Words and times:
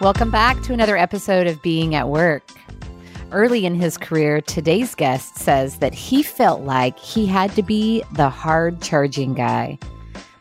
Welcome 0.00 0.30
back 0.30 0.62
to 0.62 0.72
another 0.72 0.96
episode 0.96 1.48
of 1.48 1.60
Being 1.60 1.96
at 1.96 2.08
Work. 2.08 2.48
Early 3.32 3.66
in 3.66 3.74
his 3.74 3.98
career, 3.98 4.40
today's 4.40 4.94
guest 4.94 5.34
says 5.34 5.78
that 5.78 5.92
he 5.92 6.22
felt 6.22 6.60
like 6.60 6.96
he 7.00 7.26
had 7.26 7.50
to 7.56 7.64
be 7.64 8.04
the 8.12 8.30
hard 8.30 8.80
charging 8.80 9.34
guy 9.34 9.76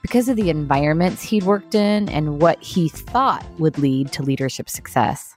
because 0.03 0.29
of 0.29 0.35
the 0.35 0.51
environments 0.51 1.23
he'd 1.23 1.41
worked 1.41 1.73
in 1.73 2.07
and 2.07 2.39
what 2.39 2.61
he 2.61 2.87
thought 2.87 3.43
would 3.57 3.79
lead 3.79 4.11
to 4.11 4.21
leadership 4.21 4.69
success. 4.69 5.35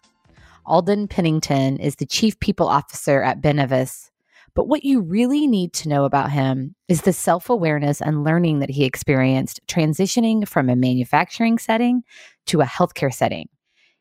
Alden 0.67 1.09
Pennington 1.09 1.79
is 1.79 1.97
the 1.97 2.05
chief 2.05 2.39
people 2.41 2.69
officer 2.69 3.23
at 3.23 3.41
Benevis. 3.41 4.11
But 4.55 4.69
what 4.69 4.85
you 4.85 5.01
really 5.01 5.47
need 5.47 5.73
to 5.75 5.89
know 5.89 6.05
about 6.05 6.31
him 6.31 6.75
is 6.89 7.03
the 7.03 7.15
self 7.15 7.49
awareness 7.49 8.03
and 8.03 8.23
learning 8.23 8.59
that 8.59 8.69
he 8.69 8.85
experienced 8.85 9.61
transitioning 9.67 10.47
from 10.47 10.69
a 10.69 10.77
manufacturing 10.77 11.57
setting 11.57 12.03
to 12.49 12.61
a 12.61 12.67
healthcare 12.67 13.15
setting. 13.15 13.49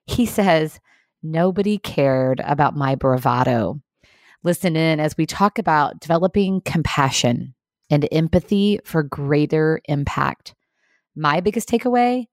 He 0.10 0.26
says, 0.26 0.80
Nobody 1.22 1.78
cared 1.78 2.42
about 2.44 2.76
my 2.76 2.96
bravado. 2.96 3.80
Listen 4.44 4.76
in 4.76 5.00
as 5.00 5.16
we 5.18 5.26
talk 5.26 5.60
about 5.60 6.00
developing 6.00 6.62
compassion 6.62 7.54
and 7.92 8.08
empathy 8.12 8.80
for 8.86 9.04
greater 9.04 9.82
impact. 9.86 10.56
My 11.16 11.42
biggest 11.42 11.70
takeaway 11.70 12.26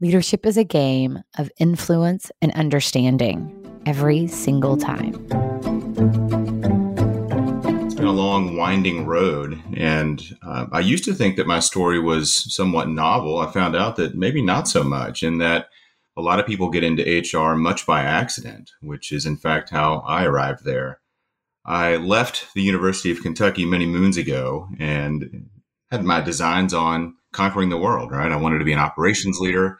leadership 0.00 0.46
is 0.46 0.56
a 0.56 0.62
game 0.62 1.18
of 1.38 1.50
influence 1.58 2.30
and 2.40 2.52
understanding 2.52 3.52
every 3.84 4.28
single 4.28 4.76
time. 4.76 5.14
It's 7.84 7.94
been 7.96 8.04
a 8.04 8.12
long, 8.12 8.56
winding 8.56 9.06
road. 9.06 9.60
And 9.76 10.22
uh, 10.46 10.66
I 10.70 10.80
used 10.80 11.04
to 11.04 11.14
think 11.14 11.36
that 11.36 11.48
my 11.48 11.58
story 11.58 11.98
was 11.98 12.54
somewhat 12.54 12.88
novel. 12.88 13.38
I 13.38 13.50
found 13.50 13.74
out 13.74 13.96
that 13.96 14.14
maybe 14.14 14.40
not 14.40 14.68
so 14.68 14.84
much, 14.84 15.24
and 15.24 15.40
that 15.40 15.68
a 16.18 16.22
lot 16.22 16.40
of 16.40 16.46
people 16.46 16.68
get 16.68 16.82
into 16.82 17.22
HR 17.38 17.54
much 17.54 17.86
by 17.86 18.02
accident, 18.02 18.72
which 18.82 19.12
is 19.12 19.24
in 19.24 19.36
fact 19.36 19.70
how 19.70 20.00
I 20.00 20.24
arrived 20.24 20.64
there. 20.64 21.00
I 21.64 21.96
left 21.96 22.52
the 22.54 22.62
University 22.62 23.12
of 23.12 23.22
Kentucky 23.22 23.64
many 23.64 23.86
moons 23.86 24.16
ago 24.16 24.68
and 24.80 25.48
had 25.92 26.02
my 26.02 26.20
designs 26.20 26.74
on 26.74 27.14
conquering 27.32 27.68
the 27.68 27.76
world, 27.76 28.10
right? 28.10 28.32
I 28.32 28.36
wanted 28.36 28.58
to 28.58 28.64
be 28.64 28.72
an 28.72 28.80
operations 28.80 29.38
leader 29.38 29.78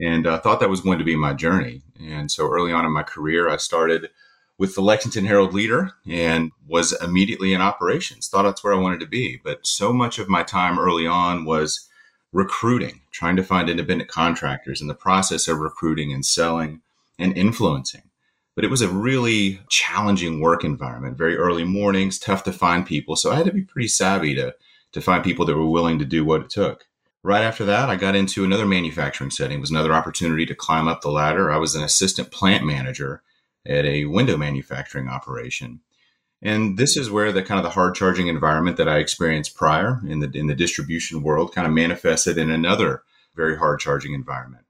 and 0.00 0.26
I 0.26 0.38
thought 0.38 0.58
that 0.58 0.70
was 0.70 0.80
going 0.80 0.98
to 0.98 1.04
be 1.04 1.14
my 1.14 1.32
journey. 1.32 1.82
And 2.00 2.32
so 2.32 2.50
early 2.50 2.72
on 2.72 2.84
in 2.84 2.90
my 2.90 3.04
career, 3.04 3.48
I 3.48 3.56
started 3.56 4.10
with 4.58 4.74
the 4.74 4.82
Lexington 4.82 5.24
Herald 5.24 5.54
Leader 5.54 5.92
and 6.04 6.50
was 6.66 6.92
immediately 7.00 7.52
in 7.52 7.60
operations. 7.60 8.28
Thought 8.28 8.42
that's 8.42 8.64
where 8.64 8.74
I 8.74 8.78
wanted 8.78 9.00
to 9.00 9.06
be. 9.06 9.40
But 9.44 9.66
so 9.66 9.92
much 9.92 10.18
of 10.18 10.28
my 10.28 10.42
time 10.42 10.80
early 10.80 11.06
on 11.06 11.44
was 11.44 11.88
recruiting, 12.32 13.00
trying 13.10 13.36
to 13.36 13.42
find 13.42 13.68
independent 13.68 14.10
contractors 14.10 14.80
in 14.80 14.88
the 14.88 14.94
process 14.94 15.48
of 15.48 15.58
recruiting 15.58 16.12
and 16.12 16.24
selling 16.24 16.82
and 17.18 17.36
influencing. 17.36 18.02
But 18.54 18.64
it 18.64 18.70
was 18.70 18.82
a 18.82 18.88
really 18.88 19.60
challenging 19.68 20.40
work 20.40 20.64
environment, 20.64 21.18
very 21.18 21.36
early 21.36 21.64
mornings, 21.64 22.18
tough 22.18 22.42
to 22.44 22.52
find 22.52 22.86
people. 22.86 23.16
So 23.16 23.30
I 23.30 23.36
had 23.36 23.46
to 23.46 23.52
be 23.52 23.62
pretty 23.62 23.88
savvy 23.88 24.34
to, 24.34 24.54
to 24.92 25.00
find 25.00 25.22
people 25.22 25.44
that 25.46 25.56
were 25.56 25.68
willing 25.68 25.98
to 25.98 26.04
do 26.04 26.24
what 26.24 26.42
it 26.42 26.50
took. 26.50 26.86
Right 27.22 27.42
after 27.42 27.64
that, 27.64 27.90
I 27.90 27.96
got 27.96 28.14
into 28.14 28.44
another 28.44 28.66
manufacturing 28.66 29.30
setting. 29.30 29.58
It 29.58 29.60
was 29.60 29.70
another 29.70 29.92
opportunity 29.92 30.46
to 30.46 30.54
climb 30.54 30.88
up 30.88 31.00
the 31.00 31.10
ladder. 31.10 31.50
I 31.50 31.56
was 31.56 31.74
an 31.74 31.82
assistant 31.82 32.30
plant 32.30 32.64
manager 32.64 33.22
at 33.66 33.84
a 33.84 34.04
window 34.04 34.36
manufacturing 34.36 35.08
operation. 35.08 35.80
And 36.42 36.78
this 36.78 36.96
is 36.96 37.10
where 37.10 37.32
the 37.32 37.42
kind 37.42 37.58
of 37.58 37.64
the 37.64 37.70
hard 37.70 37.94
charging 37.94 38.28
environment 38.28 38.76
that 38.76 38.88
I 38.88 38.98
experienced 38.98 39.56
prior 39.56 40.00
in 40.06 40.20
the 40.20 40.30
in 40.34 40.46
the 40.46 40.54
distribution 40.54 41.22
world 41.22 41.54
kind 41.54 41.66
of 41.66 41.72
manifested 41.72 42.38
in 42.38 42.50
another 42.50 43.02
very 43.34 43.56
hard 43.56 43.80
charging 43.80 44.12
environment. 44.12 44.64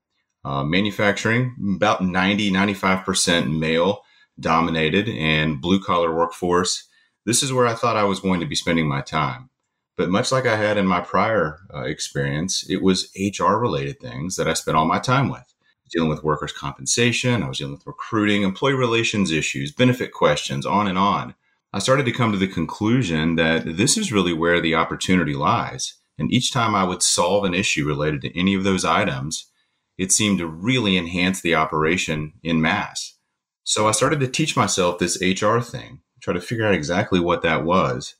Uh, 0.44 0.62
manufacturing, 0.62 1.56
about 1.74 2.04
90, 2.04 2.52
95% 2.52 3.58
male 3.58 4.02
dominated 4.38 5.08
and 5.08 5.60
blue 5.60 5.80
collar 5.80 6.14
workforce. 6.14 6.86
This 7.24 7.42
is 7.42 7.52
where 7.52 7.66
I 7.66 7.74
thought 7.74 7.96
I 7.96 8.04
was 8.04 8.20
going 8.20 8.38
to 8.40 8.46
be 8.46 8.54
spending 8.54 8.88
my 8.88 9.00
time. 9.00 9.50
But 9.96 10.10
much 10.10 10.30
like 10.30 10.46
I 10.46 10.56
had 10.56 10.76
in 10.76 10.86
my 10.86 11.00
prior 11.00 11.60
uh, 11.74 11.82
experience, 11.82 12.68
it 12.68 12.82
was 12.82 13.10
HR 13.18 13.54
related 13.54 13.98
things 13.98 14.36
that 14.36 14.46
I 14.46 14.52
spent 14.52 14.76
all 14.76 14.84
my 14.84 14.98
time 14.98 15.30
with. 15.30 15.52
Dealing 15.90 16.10
with 16.10 16.24
workers' 16.24 16.52
compensation, 16.52 17.42
I 17.42 17.48
was 17.48 17.58
dealing 17.58 17.74
with 17.74 17.86
recruiting, 17.86 18.42
employee 18.42 18.74
relations 18.74 19.32
issues, 19.32 19.72
benefit 19.72 20.12
questions, 20.12 20.66
on 20.66 20.86
and 20.86 20.98
on. 20.98 21.34
I 21.76 21.78
started 21.78 22.06
to 22.06 22.12
come 22.12 22.32
to 22.32 22.38
the 22.38 22.48
conclusion 22.48 23.34
that 23.34 23.76
this 23.76 23.98
is 23.98 24.10
really 24.10 24.32
where 24.32 24.62
the 24.62 24.74
opportunity 24.74 25.34
lies. 25.34 25.98
And 26.16 26.32
each 26.32 26.50
time 26.50 26.74
I 26.74 26.84
would 26.84 27.02
solve 27.02 27.44
an 27.44 27.52
issue 27.52 27.86
related 27.86 28.22
to 28.22 28.34
any 28.34 28.54
of 28.54 28.64
those 28.64 28.82
items, 28.82 29.50
it 29.98 30.10
seemed 30.10 30.38
to 30.38 30.46
really 30.46 30.96
enhance 30.96 31.42
the 31.42 31.54
operation 31.54 32.32
in 32.42 32.62
mass. 32.62 33.18
So 33.62 33.86
I 33.86 33.90
started 33.90 34.20
to 34.20 34.26
teach 34.26 34.56
myself 34.56 34.98
this 34.98 35.20
HR 35.20 35.58
thing, 35.58 36.00
try 36.22 36.32
to 36.32 36.40
figure 36.40 36.66
out 36.66 36.72
exactly 36.72 37.20
what 37.20 37.42
that 37.42 37.62
was. 37.62 38.14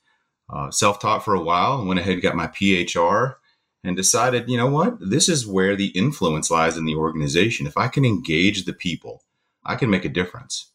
Uh, 0.51 0.71
Self 0.71 0.99
taught 0.99 1.25
for 1.25 1.33
a 1.33 1.43
while, 1.43 1.83
went 1.83 1.99
ahead 1.99 2.13
and 2.13 2.23
got 2.23 2.37
my 2.37 2.49
PHR 2.49 3.37
and 3.83 3.97
decided, 3.97 4.51
you 4.51 4.59
know 4.59 4.69
what, 4.69 4.99
this 5.01 5.31
is 5.31 5.47
where 5.47 5.77
the 5.77 5.97
influence 5.99 6.51
lies 6.51 6.77
in 6.77 6.85
the 6.85 6.97
organization. 6.97 7.67
If 7.67 7.79
I 7.79 7.89
can 7.89 8.05
engage 8.05 8.67
the 8.67 8.75
people, 8.75 9.23
I 9.65 9.77
can 9.77 9.89
make 9.89 10.05
a 10.05 10.11
difference. 10.11 10.73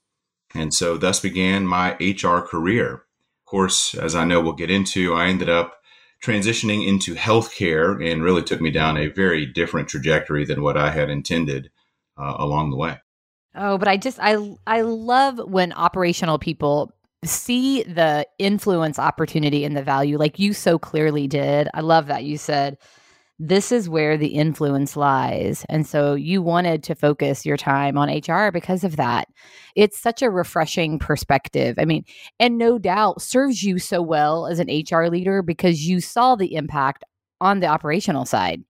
And 0.53 0.73
so 0.73 0.97
thus 0.97 1.19
began 1.19 1.65
my 1.65 1.93
HR 1.99 2.39
career. 2.39 2.93
Of 2.93 3.45
course, 3.45 3.93
as 3.95 4.15
I 4.15 4.25
know 4.25 4.41
we'll 4.41 4.53
get 4.53 4.71
into, 4.71 5.13
I 5.13 5.27
ended 5.27 5.49
up 5.49 5.81
transitioning 6.23 6.87
into 6.87 7.15
healthcare 7.15 8.09
and 8.09 8.23
really 8.23 8.43
took 8.43 8.61
me 8.61 8.71
down 8.71 8.97
a 8.97 9.07
very 9.07 9.45
different 9.45 9.89
trajectory 9.89 10.45
than 10.45 10.61
what 10.61 10.77
I 10.77 10.91
had 10.91 11.09
intended 11.09 11.71
uh, 12.17 12.35
along 12.37 12.69
the 12.69 12.77
way. 12.77 12.99
Oh, 13.55 13.77
but 13.77 13.87
I 13.87 13.97
just 13.97 14.19
I 14.21 14.55
I 14.65 14.81
love 14.81 15.39
when 15.39 15.73
operational 15.73 16.39
people 16.39 16.93
see 17.23 17.83
the 17.83 18.25
influence 18.39 18.97
opportunity 18.97 19.65
and 19.65 19.75
the 19.75 19.83
value 19.83 20.17
like 20.17 20.39
you 20.39 20.53
so 20.53 20.79
clearly 20.79 21.27
did. 21.27 21.67
I 21.73 21.81
love 21.81 22.07
that 22.07 22.23
you 22.23 22.37
said 22.37 22.77
this 23.43 23.71
is 23.71 23.89
where 23.89 24.17
the 24.17 24.27
influence 24.27 24.95
lies. 24.95 25.65
And 25.67 25.87
so 25.87 26.13
you 26.13 26.43
wanted 26.43 26.83
to 26.83 26.93
focus 26.93 27.43
your 27.43 27.57
time 27.57 27.97
on 27.97 28.07
HR 28.07 28.51
because 28.51 28.83
of 28.83 28.97
that. 28.97 29.27
It's 29.75 29.99
such 29.99 30.21
a 30.21 30.29
refreshing 30.29 30.99
perspective. 30.99 31.75
I 31.79 31.85
mean, 31.85 32.05
and 32.39 32.59
no 32.59 32.77
doubt 32.77 33.19
serves 33.19 33.63
you 33.63 33.79
so 33.79 33.99
well 33.99 34.45
as 34.45 34.59
an 34.59 34.69
HR 34.69 35.07
leader 35.07 35.41
because 35.41 35.87
you 35.87 36.01
saw 36.01 36.35
the 36.35 36.53
impact 36.53 37.03
on 37.41 37.61
the 37.61 37.67
operational 37.67 38.25
side. 38.25 38.63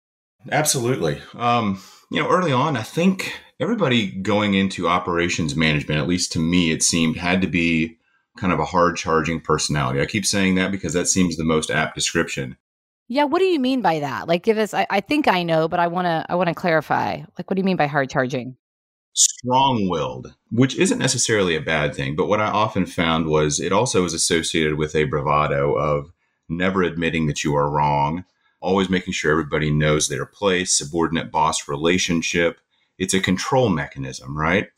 Absolutely. 0.52 1.20
Um, 1.34 1.82
you 2.12 2.22
know, 2.22 2.28
early 2.28 2.52
on, 2.52 2.76
I 2.76 2.82
think 2.82 3.40
everybody 3.58 4.12
going 4.12 4.54
into 4.54 4.86
operations 4.86 5.56
management, 5.56 6.00
at 6.00 6.06
least 6.06 6.30
to 6.32 6.38
me, 6.38 6.70
it 6.70 6.84
seemed 6.84 7.16
had 7.16 7.40
to 7.40 7.48
be 7.48 7.98
kind 8.38 8.52
of 8.52 8.60
a 8.60 8.66
hard 8.66 8.96
charging 8.96 9.40
personality. 9.40 10.00
I 10.00 10.06
keep 10.06 10.24
saying 10.24 10.54
that 10.54 10.70
because 10.70 10.92
that 10.92 11.08
seems 11.08 11.36
the 11.36 11.44
most 11.44 11.72
apt 11.72 11.96
description. 11.96 12.56
Yeah, 13.12 13.24
what 13.24 13.40
do 13.40 13.44
you 13.46 13.58
mean 13.58 13.82
by 13.82 13.98
that? 13.98 14.28
Like 14.28 14.44
give 14.44 14.56
us 14.56 14.72
I, 14.72 14.86
I 14.88 15.00
think 15.00 15.26
I 15.26 15.42
know, 15.42 15.66
but 15.66 15.80
I 15.80 15.88
wanna 15.88 16.24
I 16.28 16.36
wanna 16.36 16.54
clarify. 16.54 17.16
Like 17.36 17.50
what 17.50 17.56
do 17.56 17.60
you 17.60 17.64
mean 17.64 17.76
by 17.76 17.88
hard 17.88 18.08
charging? 18.08 18.56
Strong 19.14 19.88
willed, 19.88 20.32
which 20.52 20.76
isn't 20.76 21.00
necessarily 21.00 21.56
a 21.56 21.60
bad 21.60 21.92
thing, 21.92 22.14
but 22.14 22.28
what 22.28 22.40
I 22.40 22.46
often 22.46 22.86
found 22.86 23.26
was 23.26 23.58
it 23.58 23.72
also 23.72 24.04
is 24.04 24.14
associated 24.14 24.76
with 24.76 24.94
a 24.94 25.04
bravado 25.04 25.74
of 25.74 26.12
never 26.48 26.84
admitting 26.84 27.26
that 27.26 27.42
you 27.42 27.56
are 27.56 27.68
wrong, 27.68 28.24
always 28.60 28.88
making 28.88 29.12
sure 29.12 29.32
everybody 29.32 29.72
knows 29.72 30.06
their 30.06 30.24
place, 30.24 30.78
subordinate 30.78 31.32
boss 31.32 31.66
relationship. 31.66 32.60
It's 32.96 33.12
a 33.12 33.18
control 33.18 33.70
mechanism, 33.70 34.38
right? 34.38 34.68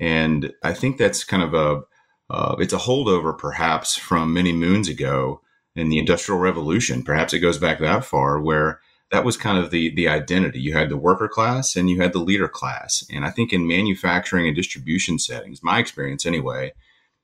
And 0.00 0.54
I 0.62 0.72
think 0.72 0.96
that's 0.96 1.24
kind 1.24 1.42
of 1.42 1.52
a 1.52 1.82
uh, 2.30 2.56
it's 2.58 2.72
a 2.72 2.78
holdover 2.78 3.36
perhaps 3.36 3.96
from 3.98 4.32
many 4.32 4.54
moons 4.54 4.88
ago 4.88 5.41
in 5.74 5.88
the 5.88 5.98
Industrial 5.98 6.38
Revolution. 6.38 7.02
Perhaps 7.02 7.32
it 7.32 7.40
goes 7.40 7.58
back 7.58 7.78
that 7.78 8.04
far, 8.04 8.40
where 8.40 8.80
that 9.10 9.24
was 9.24 9.36
kind 9.36 9.58
of 9.58 9.70
the 9.70 9.94
the 9.94 10.08
identity. 10.08 10.60
You 10.60 10.72
had 10.72 10.88
the 10.88 10.96
worker 10.96 11.28
class 11.28 11.76
and 11.76 11.88
you 11.88 12.00
had 12.00 12.12
the 12.12 12.18
leader 12.18 12.48
class. 12.48 13.04
And 13.10 13.24
I 13.24 13.30
think 13.30 13.52
in 13.52 13.66
manufacturing 13.66 14.46
and 14.46 14.56
distribution 14.56 15.18
settings, 15.18 15.62
my 15.62 15.78
experience 15.78 16.26
anyway, 16.26 16.72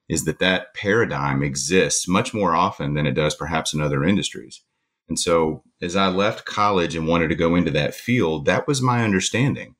is 0.09 0.25
that 0.25 0.39
that 0.39 0.75
paradigm 0.75 1.43
exists 1.43 2.07
much 2.07 2.33
more 2.33 2.55
often 2.55 2.95
than 2.95 3.07
it 3.07 3.13
does 3.13 3.35
perhaps 3.35 3.75
in 3.75 3.81
other 3.81 4.05
industries. 4.05 4.63
And 5.09 5.19
so 5.19 5.63
as 5.81 5.97
I 5.97 6.09
left 6.09 6.45
college 6.45 6.95
and 6.95 7.09
wanted 7.09 7.29
to 7.29 7.35
go 7.35 7.55
into 7.55 7.71
that 7.73 7.95
field, 7.95 8.45
that 8.45 8.67
was 8.67 8.83
my 8.83 9.03
understanding 9.03 9.75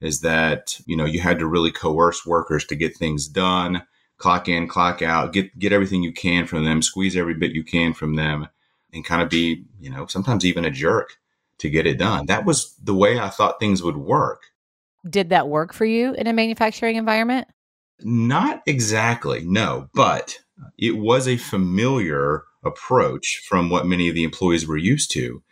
is 0.00 0.20
that, 0.22 0.80
you 0.86 0.96
know, 0.96 1.04
you 1.04 1.20
had 1.20 1.38
to 1.38 1.46
really 1.46 1.70
coerce 1.70 2.24
workers 2.24 2.64
to 2.64 2.74
get 2.74 2.96
things 2.96 3.28
done 3.28 3.82
clock 4.20 4.48
in, 4.48 4.68
clock 4.68 5.02
out, 5.02 5.32
get 5.32 5.58
get 5.58 5.72
everything 5.72 6.02
you 6.04 6.12
can 6.12 6.46
from 6.46 6.64
them, 6.64 6.82
squeeze 6.82 7.16
every 7.16 7.34
bit 7.34 7.52
you 7.52 7.64
can 7.64 7.92
from 7.92 8.14
them, 8.14 8.46
and 8.92 9.04
kind 9.04 9.22
of 9.22 9.28
be, 9.28 9.64
you 9.80 9.90
know, 9.90 10.06
sometimes 10.06 10.44
even 10.44 10.64
a 10.64 10.70
jerk 10.70 11.16
to 11.58 11.68
get 11.68 11.86
it 11.86 11.98
done. 11.98 12.26
That 12.26 12.44
was 12.44 12.74
the 12.82 12.94
way 12.94 13.18
I 13.18 13.30
thought 13.30 13.58
things 13.58 13.82
would 13.82 13.96
work. 13.96 14.44
Did 15.08 15.30
that 15.30 15.48
work 15.48 15.72
for 15.72 15.86
you 15.86 16.14
in 16.14 16.26
a 16.26 16.32
manufacturing 16.32 16.96
environment? 16.96 17.48
Not 18.02 18.62
exactly, 18.66 19.42
no, 19.44 19.88
but 19.94 20.38
it 20.78 20.98
was 20.98 21.26
a 21.26 21.36
familiar 21.36 22.44
approach 22.62 23.42
from 23.48 23.70
what 23.70 23.86
many 23.86 24.08
of 24.08 24.14
the 24.14 24.24
employees 24.24 24.66
were 24.66 24.76
used 24.76 25.10
to. 25.12 25.42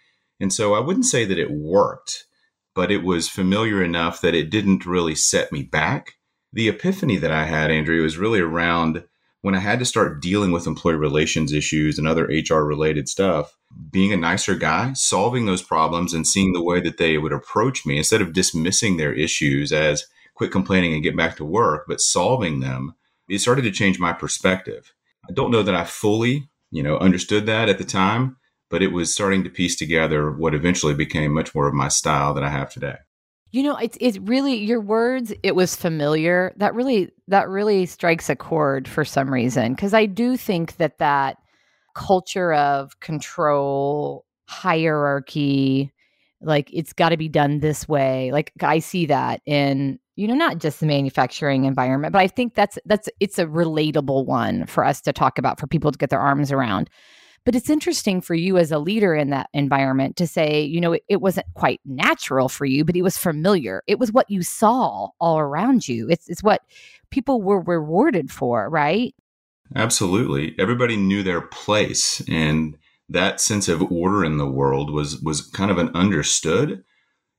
And 0.40 0.52
so 0.52 0.74
I 0.74 0.80
wouldn't 0.80 1.06
say 1.06 1.24
that 1.24 1.38
it 1.38 1.50
worked, 1.50 2.26
but 2.74 2.90
it 2.90 3.02
was 3.02 3.28
familiar 3.28 3.82
enough 3.82 4.20
that 4.20 4.34
it 4.34 4.50
didn't 4.50 4.86
really 4.86 5.14
set 5.14 5.50
me 5.50 5.62
back 5.62 6.17
the 6.52 6.68
epiphany 6.68 7.16
that 7.16 7.30
I 7.30 7.44
had, 7.44 7.70
Andrea, 7.70 8.02
was 8.02 8.18
really 8.18 8.40
around 8.40 9.04
when 9.40 9.54
I 9.54 9.60
had 9.60 9.78
to 9.78 9.84
start 9.84 10.20
dealing 10.20 10.50
with 10.50 10.66
employee 10.66 10.96
relations 10.96 11.52
issues 11.52 11.98
and 11.98 12.08
other 12.08 12.24
HR 12.24 12.64
related 12.64 13.08
stuff, 13.08 13.56
being 13.90 14.12
a 14.12 14.16
nicer 14.16 14.54
guy, 14.54 14.92
solving 14.94 15.46
those 15.46 15.62
problems 15.62 16.12
and 16.12 16.26
seeing 16.26 16.52
the 16.52 16.62
way 16.62 16.80
that 16.80 16.98
they 16.98 17.18
would 17.18 17.32
approach 17.32 17.86
me 17.86 17.98
instead 17.98 18.20
of 18.20 18.32
dismissing 18.32 18.96
their 18.96 19.12
issues 19.12 19.72
as 19.72 20.06
quit 20.34 20.50
complaining 20.50 20.94
and 20.94 21.02
get 21.02 21.16
back 21.16 21.36
to 21.36 21.44
work, 21.44 21.84
but 21.86 22.00
solving 22.00 22.60
them, 22.60 22.94
it 23.28 23.40
started 23.40 23.62
to 23.62 23.70
change 23.70 23.98
my 23.98 24.12
perspective. 24.12 24.92
I 25.28 25.32
don't 25.32 25.50
know 25.50 25.62
that 25.62 25.74
I 25.74 25.84
fully, 25.84 26.48
you 26.70 26.82
know, 26.82 26.96
understood 26.98 27.46
that 27.46 27.68
at 27.68 27.78
the 27.78 27.84
time, 27.84 28.36
but 28.70 28.82
it 28.82 28.92
was 28.92 29.12
starting 29.12 29.44
to 29.44 29.50
piece 29.50 29.76
together 29.76 30.30
what 30.30 30.54
eventually 30.54 30.94
became 30.94 31.32
much 31.32 31.54
more 31.54 31.68
of 31.68 31.74
my 31.74 31.88
style 31.88 32.34
that 32.34 32.44
I 32.44 32.50
have 32.50 32.70
today. 32.70 32.96
You 33.50 33.62
know, 33.62 33.76
it's 33.76 33.96
it's 34.00 34.18
really 34.18 34.56
your 34.56 34.80
words. 34.80 35.32
It 35.42 35.54
was 35.54 35.74
familiar. 35.74 36.52
That 36.56 36.74
really 36.74 37.10
that 37.28 37.48
really 37.48 37.86
strikes 37.86 38.28
a 38.28 38.36
chord 38.36 38.86
for 38.86 39.04
some 39.04 39.32
reason 39.32 39.74
because 39.74 39.94
I 39.94 40.06
do 40.06 40.36
think 40.36 40.76
that 40.76 40.98
that 40.98 41.38
culture 41.94 42.52
of 42.52 43.00
control, 43.00 44.26
hierarchy, 44.46 45.92
like 46.40 46.70
it's 46.72 46.92
got 46.92 47.08
to 47.08 47.16
be 47.16 47.28
done 47.28 47.60
this 47.60 47.88
way. 47.88 48.30
Like 48.32 48.52
I 48.60 48.78
see 48.80 49.06
that 49.06 49.40
in 49.46 49.98
you 50.16 50.28
know 50.28 50.34
not 50.34 50.58
just 50.58 50.80
the 50.80 50.86
manufacturing 50.86 51.64
environment, 51.64 52.12
but 52.12 52.20
I 52.20 52.28
think 52.28 52.54
that's 52.54 52.78
that's 52.84 53.08
it's 53.18 53.38
a 53.38 53.46
relatable 53.46 54.26
one 54.26 54.66
for 54.66 54.84
us 54.84 55.00
to 55.02 55.12
talk 55.12 55.38
about 55.38 55.58
for 55.58 55.66
people 55.66 55.90
to 55.90 55.98
get 55.98 56.10
their 56.10 56.20
arms 56.20 56.52
around. 56.52 56.90
But 57.44 57.54
it's 57.54 57.70
interesting 57.70 58.20
for 58.20 58.34
you 58.34 58.58
as 58.58 58.70
a 58.70 58.78
leader 58.78 59.14
in 59.14 59.30
that 59.30 59.48
environment 59.54 60.16
to 60.16 60.26
say, 60.26 60.62
you 60.62 60.80
know, 60.80 60.92
it, 60.92 61.02
it, 61.08 61.20
wasn't 61.20 61.46
quite 61.54 61.80
natural 61.84 62.48
for 62.48 62.66
you, 62.66 62.84
but 62.84 62.96
it 62.96 63.02
was 63.02 63.16
familiar. 63.16 63.82
It 63.86 63.98
was 63.98 64.12
what 64.12 64.30
you 64.30 64.42
saw 64.42 65.08
all 65.18 65.38
around 65.38 65.88
you. 65.88 66.08
It's, 66.10 66.28
it's 66.28 66.42
what 66.42 66.62
people 67.10 67.40
were 67.40 67.60
rewarded 67.60 68.30
for, 68.30 68.68
right? 68.68 69.14
Absolutely. 69.74 70.54
Everybody 70.58 70.96
knew 70.96 71.22
their 71.22 71.40
place. 71.40 72.22
And 72.28 72.76
that 73.08 73.40
sense 73.40 73.68
of 73.68 73.90
order 73.90 74.24
in 74.24 74.36
the 74.36 74.50
world 74.50 74.92
was, 74.92 75.20
was 75.22 75.42
kind 75.42 75.70
of 75.70 75.78
an 75.78 75.90
understood. 75.94 76.84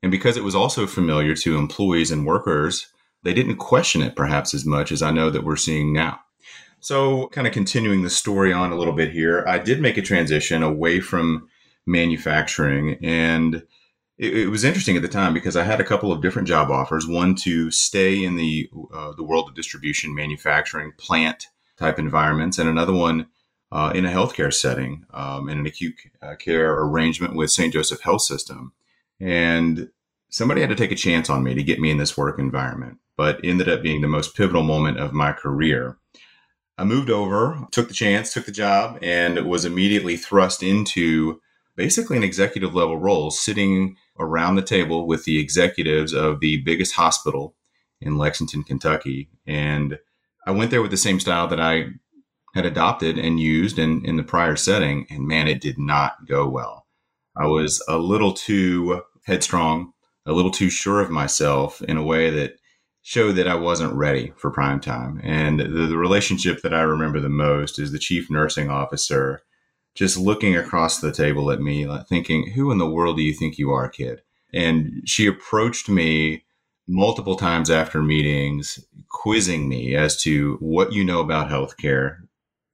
And 0.02 0.12
because 0.12 0.38
it 0.38 0.44
was 0.44 0.56
also 0.56 0.88
familiar 0.88 1.36
to 1.36 1.58
employees 1.58 2.10
and 2.10 2.26
workers, 2.26 2.88
they 3.24 3.34
didn't 3.34 3.58
question 3.58 4.02
it 4.02 4.16
perhaps 4.16 4.54
as 4.54 4.66
much 4.66 4.92
as 4.92 5.02
I 5.02 5.12
know 5.12 5.30
that 5.30 5.44
we're 5.44 5.56
seeing 5.56 5.94
now. 5.94 6.20
So, 6.82 7.28
kind 7.28 7.46
of 7.46 7.54
continuing 7.54 8.04
the 8.04 8.10
story 8.10 8.54
on 8.54 8.72
a 8.72 8.78
little 8.78 8.94
bit 8.94 9.12
here, 9.12 9.44
I 9.48 9.60
did 9.60 9.82
make 9.82 9.98
a 9.98 10.02
transition 10.02 10.64
away 10.64 11.02
from 11.02 11.50
manufacturing. 11.86 12.98
And 13.04 13.64
it, 14.18 14.38
it 14.38 14.48
was 14.48 14.64
interesting 14.64 14.96
at 14.96 15.02
the 15.02 15.08
time 15.08 15.34
because 15.34 15.56
I 15.58 15.64
had 15.64 15.82
a 15.82 15.86
couple 15.86 16.12
of 16.12 16.22
different 16.22 16.48
job 16.48 16.72
offers 16.72 17.08
one 17.08 17.36
to 17.36 17.70
stay 17.72 18.24
in 18.24 18.38
the, 18.38 18.70
uh, 18.94 19.14
the 19.14 19.24
world 19.24 19.50
of 19.50 19.56
distribution, 19.56 20.16
manufacturing, 20.16 20.94
plant 20.98 21.48
type 21.78 22.00
environments, 22.00 22.58
and 22.58 22.70
another 22.70 22.94
one 22.94 23.28
uh, 23.72 23.92
in 23.94 24.06
a 24.06 24.12
healthcare 24.12 24.54
setting, 24.54 25.06
um, 25.14 25.50
in 25.50 25.60
an 25.60 25.66
acute 25.66 25.96
uh, 26.22 26.36
care 26.36 26.74
arrangement 26.80 27.36
with 27.36 27.52
St. 27.52 27.74
Joseph 27.74 28.02
Health 28.02 28.22
System. 28.22 28.74
And 29.20 29.90
somebody 30.30 30.62
had 30.62 30.70
to 30.70 30.76
take 30.76 30.92
a 30.92 30.96
chance 30.96 31.30
on 31.30 31.44
me 31.44 31.54
to 31.56 31.64
get 31.64 31.80
me 31.80 31.92
in 31.92 31.98
this 31.98 32.18
work 32.18 32.40
environment, 32.40 32.98
but 33.16 33.40
ended 33.44 33.70
up 33.70 33.84
being 33.84 34.02
the 34.02 34.08
most 34.08 34.36
pivotal 34.36 34.64
moment 34.64 34.98
of 34.98 35.14
my 35.14 35.34
career 35.34 35.99
I 36.80 36.86
moved 36.86 37.10
over, 37.10 37.68
took 37.72 37.90
the 37.90 37.94
chance, 37.94 38.32
took 38.32 38.46
the 38.46 38.54
job, 38.54 39.00
and 39.02 39.46
was 39.46 39.66
immediately 39.66 40.16
thrust 40.16 40.64
into 40.64 41.42
basically 41.76 42.16
an 42.16 42.24
executive 42.24 42.74
level 42.74 42.98
role, 42.98 43.32
sitting 43.32 43.98
around 44.18 44.56
the 44.56 44.62
table 44.62 45.06
with 45.06 45.26
the 45.26 45.40
executives 45.40 46.14
of 46.14 46.40
the 46.40 46.62
biggest 46.62 46.94
hospital 46.94 47.54
in 48.00 48.18
Lexington, 48.18 48.64
Kentucky. 48.64 49.30
And 49.46 50.00
I 50.48 50.52
went 50.52 50.72
there 50.72 50.82
with 50.82 50.92
the 50.92 50.98
same 50.98 51.20
style 51.20 51.50
that 51.50 51.60
I 51.60 51.90
had 52.56 52.66
adopted 52.66 53.18
and 53.18 53.42
used 53.42 53.78
in, 53.78 54.06
in 54.06 54.16
the 54.16 54.24
prior 54.24 54.56
setting. 54.56 55.06
And 55.10 55.28
man, 55.28 55.50
it 55.50 55.60
did 55.60 55.78
not 55.78 56.28
go 56.28 56.48
well. 56.48 56.88
I 57.36 57.48
was 57.48 57.84
a 57.90 57.98
little 57.98 58.32
too 58.32 59.02
headstrong, 59.26 59.92
a 60.26 60.32
little 60.32 60.52
too 60.52 60.70
sure 60.70 61.02
of 61.02 61.10
myself 61.10 61.82
in 61.82 61.98
a 61.98 62.04
way 62.04 62.30
that 62.30 62.59
showed 63.10 63.32
that 63.32 63.48
I 63.48 63.56
wasn't 63.56 63.96
ready 63.96 64.32
for 64.38 64.52
prime 64.52 64.80
time. 64.80 65.20
And 65.24 65.60
the, 65.60 65.88
the, 65.88 65.98
relationship 65.98 66.62
that 66.62 66.76
I 66.76 66.82
remember 66.82 67.20
the 67.20 67.28
most 67.28 67.80
is 67.80 67.92
the 67.92 67.98
chief 67.98 68.30
nursing 68.30 68.70
officer 68.70 69.42
just 69.96 70.16
looking 70.16 70.56
across 70.56 71.00
the 71.00 71.12
table 71.12 71.50
at 71.50 71.60
me, 71.60 71.88
like 71.88 72.06
thinking, 72.06 72.52
Who 72.52 72.72
in 72.72 72.78
the 72.78 72.88
world 72.88 73.18
do 73.18 73.24
you 73.24 73.34
think 73.34 73.58
you 73.58 73.72
are, 73.72 73.90
kid? 73.90 74.22
And 74.54 75.02
she 75.06 75.26
approached 75.26 75.90
me 75.90 76.44
multiple 76.88 77.36
times 77.36 77.72
after 77.72 78.04
meetings, 78.04 78.78
quizzing 79.08 79.68
me 79.68 79.96
as 79.96 80.22
to 80.22 80.58
what 80.60 80.94
you 80.94 81.04
know 81.04 81.20
about 81.20 81.50
healthcare. 81.50 82.18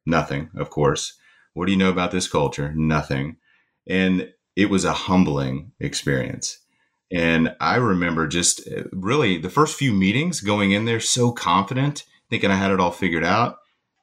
Nothing, 0.06 0.50
of 0.58 0.70
course. 0.70 1.18
What 1.54 1.68
do 1.68 1.72
you 1.72 1.78
know 1.78 1.90
about 1.90 2.12
this 2.12 2.28
culture? 2.28 2.74
Nothing. 2.76 3.38
And 3.88 4.34
it 4.58 4.70
was 4.70 4.84
a 4.84 4.92
humbling 4.92 5.72
experience 5.80 6.60
and 7.12 7.56
I 7.60 7.76
remember 7.76 8.28
just 8.28 8.68
uh, 8.68 8.84
really 8.92 9.38
the 9.38 9.50
first 9.50 9.78
few 9.78 9.94
meetings 9.94 10.42
going 10.42 10.72
in 10.72 10.86
there 10.86 11.00
so 11.00 11.32
confident, 11.32 12.04
thinking 12.30 12.52
I 12.52 12.56
had 12.56 12.72
it 12.72 12.80
all 12.80 12.92
figured 12.92 13.24
out. 13.24 13.58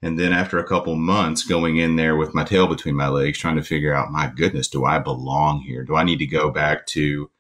And 0.05 0.19
then 0.19 0.33
after 0.33 0.59
a 0.59 0.67
couple 0.67 0.97
months 0.97 1.45
going 1.45 1.77
in 1.77 1.97
there 1.97 2.17
with 2.17 2.35
my 2.35 2.43
tail 2.45 2.67
between 2.67 2.97
my 2.97 3.09
legs, 3.09 3.39
trying 3.39 3.57
to 3.57 3.63
figure 3.63 3.95
out, 3.95 4.11
my 4.11 4.33
goodness, 4.35 4.69
do 4.69 4.85
I 4.85 4.99
belong 4.99 5.61
here? 5.61 5.85
Do 5.85 5.95
I 5.95 6.03
need 6.03 6.19
to 6.19 6.27
go 6.27 6.51
back 6.51 6.87
to 6.89 7.31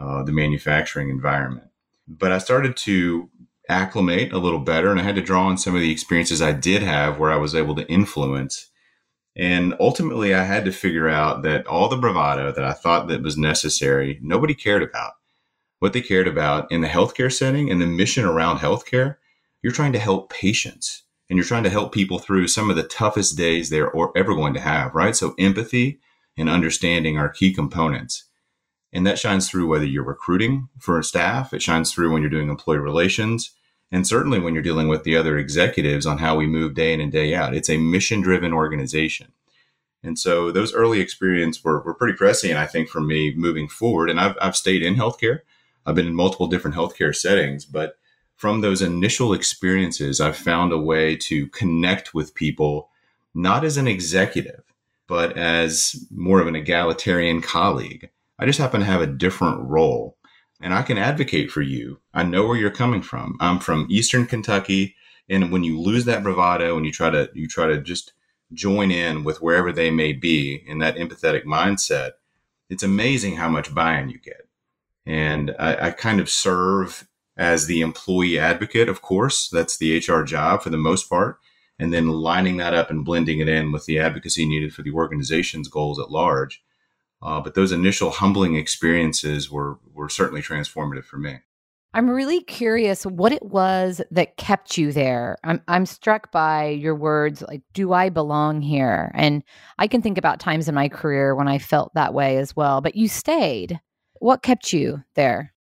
uh, 0.00 0.22
the 0.24 0.32
manufacturing 0.32 1.10
environment? 1.10 1.68
But 2.08 2.32
I 2.32 2.38
started 2.38 2.76
to 2.78 3.30
acclimate 3.68 4.32
a 4.32 4.38
little 4.38 4.58
better 4.58 4.90
and 4.90 4.98
I 4.98 5.04
had 5.04 5.14
to 5.14 5.22
draw 5.22 5.46
on 5.46 5.56
some 5.56 5.76
of 5.76 5.80
the 5.80 5.92
experiences 5.92 6.42
I 6.42 6.52
did 6.52 6.82
have 6.82 7.18
where 7.18 7.30
I 7.30 7.36
was 7.36 7.54
able 7.54 7.76
to 7.76 7.88
influence 7.88 8.68
and 9.34 9.74
ultimately, 9.80 10.34
I 10.34 10.44
had 10.44 10.64
to 10.66 10.72
figure 10.72 11.08
out 11.08 11.42
that 11.42 11.66
all 11.66 11.88
the 11.88 11.96
bravado 11.96 12.52
that 12.52 12.64
I 12.64 12.72
thought 12.72 13.08
that 13.08 13.22
was 13.22 13.38
necessary, 13.38 14.18
nobody 14.22 14.54
cared 14.54 14.82
about. 14.82 15.12
What 15.78 15.94
they 15.94 16.02
cared 16.02 16.28
about 16.28 16.70
in 16.70 16.82
the 16.82 16.88
healthcare 16.88 17.32
setting 17.32 17.70
and 17.70 17.80
the 17.80 17.86
mission 17.86 18.24
around 18.24 18.58
healthcare, 18.58 19.16
you're 19.62 19.72
trying 19.72 19.92
to 19.94 19.98
help 19.98 20.30
patients 20.30 21.04
and 21.28 21.38
you're 21.38 21.46
trying 21.46 21.64
to 21.64 21.70
help 21.70 21.92
people 21.92 22.18
through 22.18 22.46
some 22.46 22.68
of 22.68 22.76
the 22.76 22.82
toughest 22.82 23.36
days 23.36 23.70
they're 23.70 23.90
ever 24.16 24.34
going 24.34 24.52
to 24.54 24.60
have, 24.60 24.94
right? 24.94 25.16
So 25.16 25.34
empathy 25.38 25.98
and 26.36 26.48
understanding 26.48 27.16
are 27.16 27.28
key 27.28 27.54
components. 27.54 28.24
And 28.92 29.06
that 29.06 29.18
shines 29.18 29.48
through 29.48 29.66
whether 29.66 29.86
you're 29.86 30.04
recruiting 30.04 30.68
for 30.78 31.02
staff, 31.02 31.54
it 31.54 31.62
shines 31.62 31.90
through 31.90 32.12
when 32.12 32.20
you're 32.20 32.30
doing 32.30 32.50
employee 32.50 32.78
relations, 32.78 33.52
and 33.92 34.06
certainly 34.06 34.40
when 34.40 34.54
you're 34.54 34.62
dealing 34.62 34.88
with 34.88 35.04
the 35.04 35.16
other 35.16 35.36
executives 35.36 36.06
on 36.06 36.18
how 36.18 36.34
we 36.34 36.46
move 36.46 36.74
day 36.74 36.94
in 36.94 37.00
and 37.00 37.12
day 37.12 37.34
out. 37.34 37.54
It's 37.54 37.68
a 37.68 37.76
mission 37.76 38.22
driven 38.22 38.52
organization. 38.52 39.32
And 40.02 40.18
so 40.18 40.50
those 40.50 40.74
early 40.74 40.98
experiences 41.00 41.62
were, 41.62 41.82
were 41.82 41.94
pretty 41.94 42.16
prescient, 42.16 42.56
I 42.56 42.66
think, 42.66 42.88
for 42.88 43.00
me 43.00 43.34
moving 43.36 43.68
forward. 43.68 44.10
And 44.10 44.18
I've, 44.18 44.36
I've 44.40 44.56
stayed 44.56 44.82
in 44.82 44.96
healthcare. 44.96 45.40
I've 45.84 45.94
been 45.94 46.06
in 46.06 46.14
multiple 46.14 46.46
different 46.46 46.74
healthcare 46.74 47.14
settings, 47.14 47.66
but 47.66 47.98
from 48.34 48.60
those 48.60 48.82
initial 48.82 49.34
experiences, 49.34 50.20
I've 50.20 50.36
found 50.36 50.72
a 50.72 50.78
way 50.78 51.14
to 51.16 51.46
connect 51.48 52.14
with 52.14 52.34
people, 52.34 52.88
not 53.34 53.62
as 53.62 53.76
an 53.76 53.86
executive, 53.86 54.62
but 55.06 55.36
as 55.36 56.06
more 56.10 56.40
of 56.40 56.48
an 56.48 56.56
egalitarian 56.56 57.42
colleague. 57.42 58.10
I 58.38 58.46
just 58.46 58.58
happen 58.58 58.80
to 58.80 58.86
have 58.86 59.02
a 59.02 59.06
different 59.06 59.60
role 59.68 60.16
and 60.62 60.72
I 60.72 60.82
can 60.82 60.96
advocate 60.96 61.50
for 61.50 61.60
you. 61.60 62.00
I 62.14 62.22
know 62.22 62.46
where 62.46 62.56
you're 62.56 62.70
coming 62.70 63.02
from. 63.02 63.36
I'm 63.40 63.58
from 63.58 63.88
Eastern 63.90 64.26
Kentucky, 64.26 64.94
and 65.28 65.50
when 65.50 65.64
you 65.64 65.78
lose 65.78 66.04
that 66.06 66.22
bravado 66.22 66.76
and 66.76 66.86
you 66.86 66.92
try 66.92 67.10
to 67.10 67.28
you 67.34 67.48
try 67.48 67.66
to 67.66 67.80
just 67.80 68.12
join 68.52 68.90
in 68.90 69.24
with 69.24 69.42
wherever 69.42 69.72
they 69.72 69.90
may 69.90 70.12
be 70.12 70.62
in 70.66 70.78
that 70.78 70.96
empathetic 70.96 71.44
mindset, 71.44 72.12
it's 72.70 72.82
amazing 72.82 73.36
how 73.36 73.48
much 73.48 73.74
buy-in 73.74 74.08
you 74.08 74.18
get. 74.18 74.48
And 75.04 75.54
I, 75.58 75.88
I 75.88 75.90
kind 75.90 76.20
of 76.20 76.30
serve 76.30 77.08
as 77.36 77.66
the 77.66 77.80
employee 77.80 78.38
advocate, 78.38 78.88
of 78.88 79.02
course. 79.02 79.48
That's 79.48 79.78
the 79.78 79.98
HR 79.98 80.22
job 80.22 80.62
for 80.62 80.70
the 80.70 80.76
most 80.76 81.08
part. 81.08 81.38
And 81.78 81.92
then 81.92 82.08
lining 82.08 82.58
that 82.58 82.74
up 82.74 82.90
and 82.90 83.04
blending 83.04 83.40
it 83.40 83.48
in 83.48 83.72
with 83.72 83.86
the 83.86 83.98
advocacy 83.98 84.46
needed 84.46 84.72
for 84.72 84.82
the 84.82 84.92
organization's 84.92 85.68
goals 85.68 85.98
at 85.98 86.10
large 86.10 86.62
uh, 87.22 87.40
but 87.40 87.54
those 87.54 87.72
initial 87.72 88.10
humbling 88.10 88.56
experiences 88.56 89.50
were 89.50 89.78
were 89.94 90.08
certainly 90.08 90.42
transformative 90.42 91.04
for 91.04 91.18
me. 91.18 91.38
I'm 91.94 92.08
really 92.08 92.42
curious 92.42 93.04
what 93.04 93.32
it 93.32 93.42
was 93.42 94.00
that 94.10 94.38
kept 94.38 94.78
you 94.78 94.92
there. 94.92 95.36
I'm 95.44 95.62
I'm 95.68 95.86
struck 95.86 96.32
by 96.32 96.68
your 96.68 96.94
words 96.94 97.42
like 97.42 97.62
do 97.74 97.92
I 97.92 98.08
belong 98.08 98.62
here? 98.62 99.10
And 99.14 99.42
I 99.78 99.86
can 99.86 100.00
think 100.00 100.18
about 100.18 100.40
times 100.40 100.68
in 100.68 100.74
my 100.74 100.88
career 100.88 101.34
when 101.34 101.48
I 101.48 101.58
felt 101.58 101.92
that 101.94 102.14
way 102.14 102.38
as 102.38 102.56
well, 102.56 102.80
but 102.80 102.96
you 102.96 103.08
stayed. 103.08 103.78
What 104.20 104.42
kept 104.42 104.72
you 104.72 105.02
there? 105.14 105.52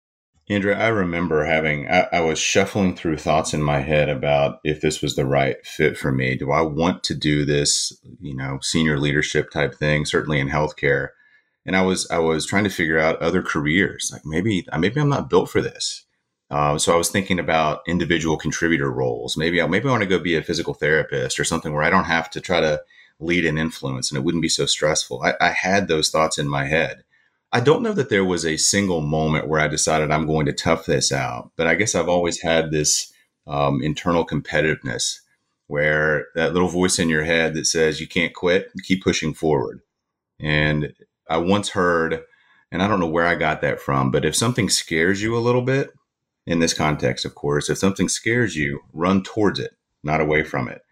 Andrea, 0.48 0.78
I 0.78 0.88
remember 0.88 1.44
having 1.44 1.88
I, 1.90 2.06
I 2.12 2.20
was 2.20 2.38
shuffling 2.38 2.94
through 2.94 3.18
thoughts 3.18 3.52
in 3.52 3.62
my 3.62 3.80
head 3.80 4.08
about 4.08 4.60
if 4.62 4.80
this 4.80 5.02
was 5.02 5.16
the 5.16 5.26
right 5.26 5.56
fit 5.66 5.98
for 5.98 6.12
me. 6.12 6.36
Do 6.36 6.52
I 6.52 6.60
want 6.62 7.02
to 7.04 7.14
do 7.14 7.44
this, 7.44 7.92
you 8.20 8.36
know, 8.36 8.60
senior 8.62 8.98
leadership 8.98 9.50
type 9.50 9.74
thing, 9.74 10.04
certainly 10.04 10.38
in 10.38 10.48
healthcare? 10.48 11.08
And 11.66 11.76
I 11.76 11.82
was 11.82 12.10
I 12.10 12.18
was 12.18 12.46
trying 12.46 12.64
to 12.64 12.70
figure 12.70 12.98
out 12.98 13.20
other 13.20 13.42
careers. 13.42 14.10
Like 14.12 14.24
maybe 14.24 14.66
maybe 14.78 15.00
I'm 15.00 15.08
not 15.08 15.30
built 15.30 15.50
for 15.50 15.60
this. 15.60 16.04
Uh, 16.50 16.76
so 16.78 16.92
I 16.92 16.96
was 16.96 17.10
thinking 17.10 17.38
about 17.38 17.82
individual 17.86 18.36
contributor 18.36 18.90
roles. 18.90 19.36
Maybe 19.36 19.62
I 19.62 19.66
maybe 19.66 19.88
I 19.88 19.90
want 19.90 20.02
to 20.02 20.08
go 20.08 20.18
be 20.18 20.36
a 20.36 20.42
physical 20.42 20.74
therapist 20.74 21.38
or 21.38 21.44
something 21.44 21.72
where 21.72 21.84
I 21.84 21.90
don't 21.90 22.04
have 22.04 22.30
to 22.30 22.40
try 22.40 22.60
to 22.60 22.82
lead 23.20 23.44
and 23.44 23.58
influence, 23.58 24.10
and 24.10 24.18
it 24.18 24.24
wouldn't 24.24 24.42
be 24.42 24.48
so 24.48 24.66
stressful. 24.66 25.22
I, 25.22 25.34
I 25.40 25.50
had 25.50 25.88
those 25.88 26.10
thoughts 26.10 26.38
in 26.38 26.48
my 26.48 26.64
head. 26.66 27.04
I 27.52 27.60
don't 27.60 27.82
know 27.82 27.92
that 27.92 28.08
there 28.08 28.24
was 28.24 28.46
a 28.46 28.56
single 28.56 29.00
moment 29.00 29.48
where 29.48 29.60
I 29.60 29.68
decided 29.68 30.10
I'm 30.10 30.26
going 30.26 30.46
to 30.46 30.52
tough 30.52 30.86
this 30.86 31.12
out, 31.12 31.50
but 31.56 31.66
I 31.66 31.74
guess 31.74 31.94
I've 31.94 32.08
always 32.08 32.40
had 32.40 32.70
this 32.70 33.12
um, 33.46 33.82
internal 33.82 34.24
competitiveness 34.24 35.20
where 35.66 36.26
that 36.34 36.52
little 36.52 36.68
voice 36.68 36.98
in 36.98 37.08
your 37.08 37.24
head 37.24 37.54
that 37.54 37.66
says 37.66 38.00
you 38.00 38.08
can't 38.08 38.34
quit, 38.34 38.70
keep 38.84 39.02
pushing 39.02 39.34
forward. 39.34 39.80
And 40.38 40.92
I 41.30 41.38
once 41.38 41.70
heard, 41.70 42.20
and 42.70 42.82
I 42.82 42.88
don't 42.88 43.00
know 43.00 43.06
where 43.06 43.26
I 43.26 43.36
got 43.36 43.62
that 43.62 43.80
from, 43.80 44.10
but 44.10 44.24
if 44.24 44.36
something 44.36 44.68
scares 44.68 45.22
you 45.22 45.36
a 45.36 45.40
little 45.40 45.62
bit, 45.62 45.90
in 46.46 46.58
this 46.58 46.74
context, 46.74 47.24
of 47.24 47.34
course, 47.34 47.70
if 47.70 47.78
something 47.78 48.08
scares 48.08 48.56
you, 48.56 48.80
run 48.92 49.22
towards 49.22 49.60
it, 49.60 49.76
not 50.02 50.20
away 50.20 50.42
from 50.42 50.68
it. 50.68 50.82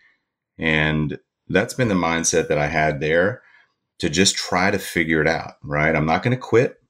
And 0.56 1.18
that's 1.48 1.74
been 1.74 1.88
the 1.88 1.94
mindset 1.94 2.48
that 2.48 2.58
I 2.58 2.68
had 2.68 3.00
there 3.00 3.42
to 3.98 4.08
just 4.08 4.36
try 4.36 4.70
to 4.70 4.78
figure 4.78 5.20
it 5.20 5.26
out, 5.26 5.54
right? 5.64 5.94
I'm 5.94 6.06
not 6.06 6.22
going 6.22 6.36
to 6.36 6.40
quit. 6.40 6.80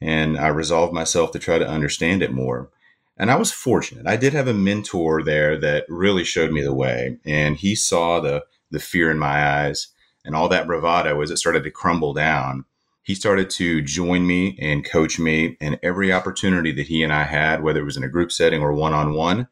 And 0.00 0.38
I 0.38 0.48
resolved 0.48 0.92
myself 0.92 1.32
to 1.32 1.38
try 1.38 1.58
to 1.58 1.68
understand 1.68 2.22
it 2.22 2.32
more. 2.32 2.70
And 3.18 3.30
I 3.30 3.36
was 3.36 3.52
fortunate. 3.52 4.06
I 4.06 4.16
did 4.16 4.34
have 4.34 4.48
a 4.48 4.54
mentor 4.54 5.22
there 5.22 5.58
that 5.58 5.86
really 5.88 6.24
showed 6.24 6.52
me 6.52 6.62
the 6.62 6.74
way. 6.74 7.18
And 7.24 7.56
he 7.56 7.74
saw 7.74 8.20
the, 8.20 8.44
the 8.70 8.78
fear 8.78 9.10
in 9.10 9.18
my 9.18 9.64
eyes 9.64 9.88
and 10.24 10.34
all 10.34 10.48
that 10.50 10.66
bravado 10.66 11.20
as 11.22 11.30
it 11.30 11.38
started 11.38 11.64
to 11.64 11.70
crumble 11.70 12.12
down. 12.12 12.66
He 13.06 13.14
started 13.14 13.50
to 13.50 13.82
join 13.82 14.26
me 14.26 14.58
and 14.60 14.84
coach 14.84 15.20
me. 15.20 15.56
And 15.60 15.78
every 15.80 16.12
opportunity 16.12 16.72
that 16.72 16.88
he 16.88 17.04
and 17.04 17.12
I 17.12 17.22
had, 17.22 17.62
whether 17.62 17.78
it 17.78 17.84
was 17.84 17.96
in 17.96 18.02
a 18.02 18.08
group 18.08 18.32
setting 18.32 18.62
or 18.62 18.72
one 18.72 18.92
on 18.92 19.14
one, 19.14 19.46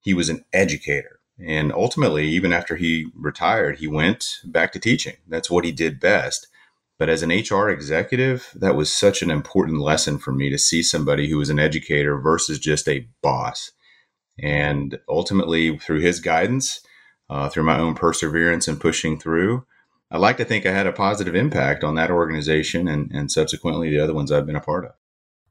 he 0.00 0.14
was 0.14 0.28
an 0.28 0.44
educator. 0.52 1.18
And 1.44 1.72
ultimately, 1.72 2.28
even 2.28 2.52
after 2.52 2.76
he 2.76 3.08
retired, 3.16 3.78
he 3.78 3.88
went 3.88 4.36
back 4.44 4.70
to 4.72 4.78
teaching. 4.78 5.16
That's 5.26 5.50
what 5.50 5.64
he 5.64 5.72
did 5.72 5.98
best. 5.98 6.46
But 7.00 7.08
as 7.08 7.24
an 7.24 7.30
HR 7.30 7.68
executive, 7.68 8.48
that 8.54 8.76
was 8.76 8.94
such 8.94 9.22
an 9.22 9.30
important 9.32 9.80
lesson 9.80 10.20
for 10.20 10.30
me 10.30 10.48
to 10.48 10.58
see 10.58 10.80
somebody 10.80 11.28
who 11.28 11.38
was 11.38 11.50
an 11.50 11.58
educator 11.58 12.16
versus 12.16 12.60
just 12.60 12.88
a 12.88 13.08
boss. 13.22 13.72
And 14.38 15.00
ultimately, 15.08 15.76
through 15.78 16.00
his 16.00 16.20
guidance, 16.20 16.80
uh, 17.28 17.48
through 17.48 17.64
my 17.64 17.80
own 17.80 17.96
perseverance 17.96 18.68
and 18.68 18.80
pushing 18.80 19.18
through, 19.18 19.66
I 20.10 20.18
like 20.18 20.36
to 20.38 20.44
think 20.44 20.66
I 20.66 20.72
had 20.72 20.86
a 20.86 20.92
positive 20.92 21.34
impact 21.34 21.84
on 21.84 21.94
that 21.94 22.10
organization 22.10 22.88
and, 22.88 23.10
and 23.12 23.30
subsequently 23.30 23.90
the 23.90 24.00
other 24.00 24.14
ones 24.14 24.32
I've 24.32 24.46
been 24.46 24.56
a 24.56 24.60
part 24.60 24.84
of. 24.84 24.92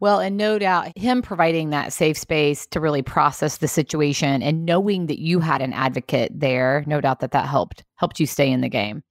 Well, 0.01 0.19
and 0.19 0.37
no 0.37 0.57
doubt 0.57 0.97
him 0.97 1.21
providing 1.21 1.69
that 1.69 1.91
safe 1.91 2.17
space 2.17 2.65
to 2.67 2.79
really 2.79 3.01
process 3.01 3.57
the 3.57 3.67
situation 3.67 4.41
and 4.41 4.65
knowing 4.65 5.07
that 5.07 5.19
you 5.19 5.39
had 5.41 5.61
an 5.61 5.73
advocate 5.73 6.31
there, 6.33 6.83
no 6.87 7.01
doubt 7.01 7.19
that 7.19 7.31
that 7.31 7.47
helped 7.47 7.83
helped 7.95 8.19
you 8.19 8.25
stay 8.25 8.49
in 8.49 8.61
the 8.61 8.69
game. 8.69 9.03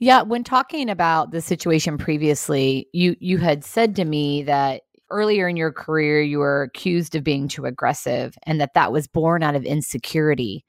Yeah, 0.00 0.22
when 0.22 0.44
talking 0.44 0.90
about 0.90 1.30
the 1.30 1.40
situation 1.40 1.98
previously, 1.98 2.88
you 2.92 3.14
you 3.20 3.38
had 3.38 3.64
said 3.64 3.94
to 3.96 4.04
me 4.04 4.42
that 4.44 4.82
earlier 5.10 5.48
in 5.48 5.56
your 5.56 5.72
career 5.72 6.20
you 6.20 6.38
were 6.38 6.62
accused 6.62 7.14
of 7.14 7.24
being 7.24 7.48
too 7.48 7.64
aggressive 7.64 8.36
and 8.44 8.60
that 8.60 8.74
that 8.74 8.92
was 8.92 9.06
born 9.06 9.42
out 9.42 9.54
of 9.54 9.64
insecurity. 9.64 10.64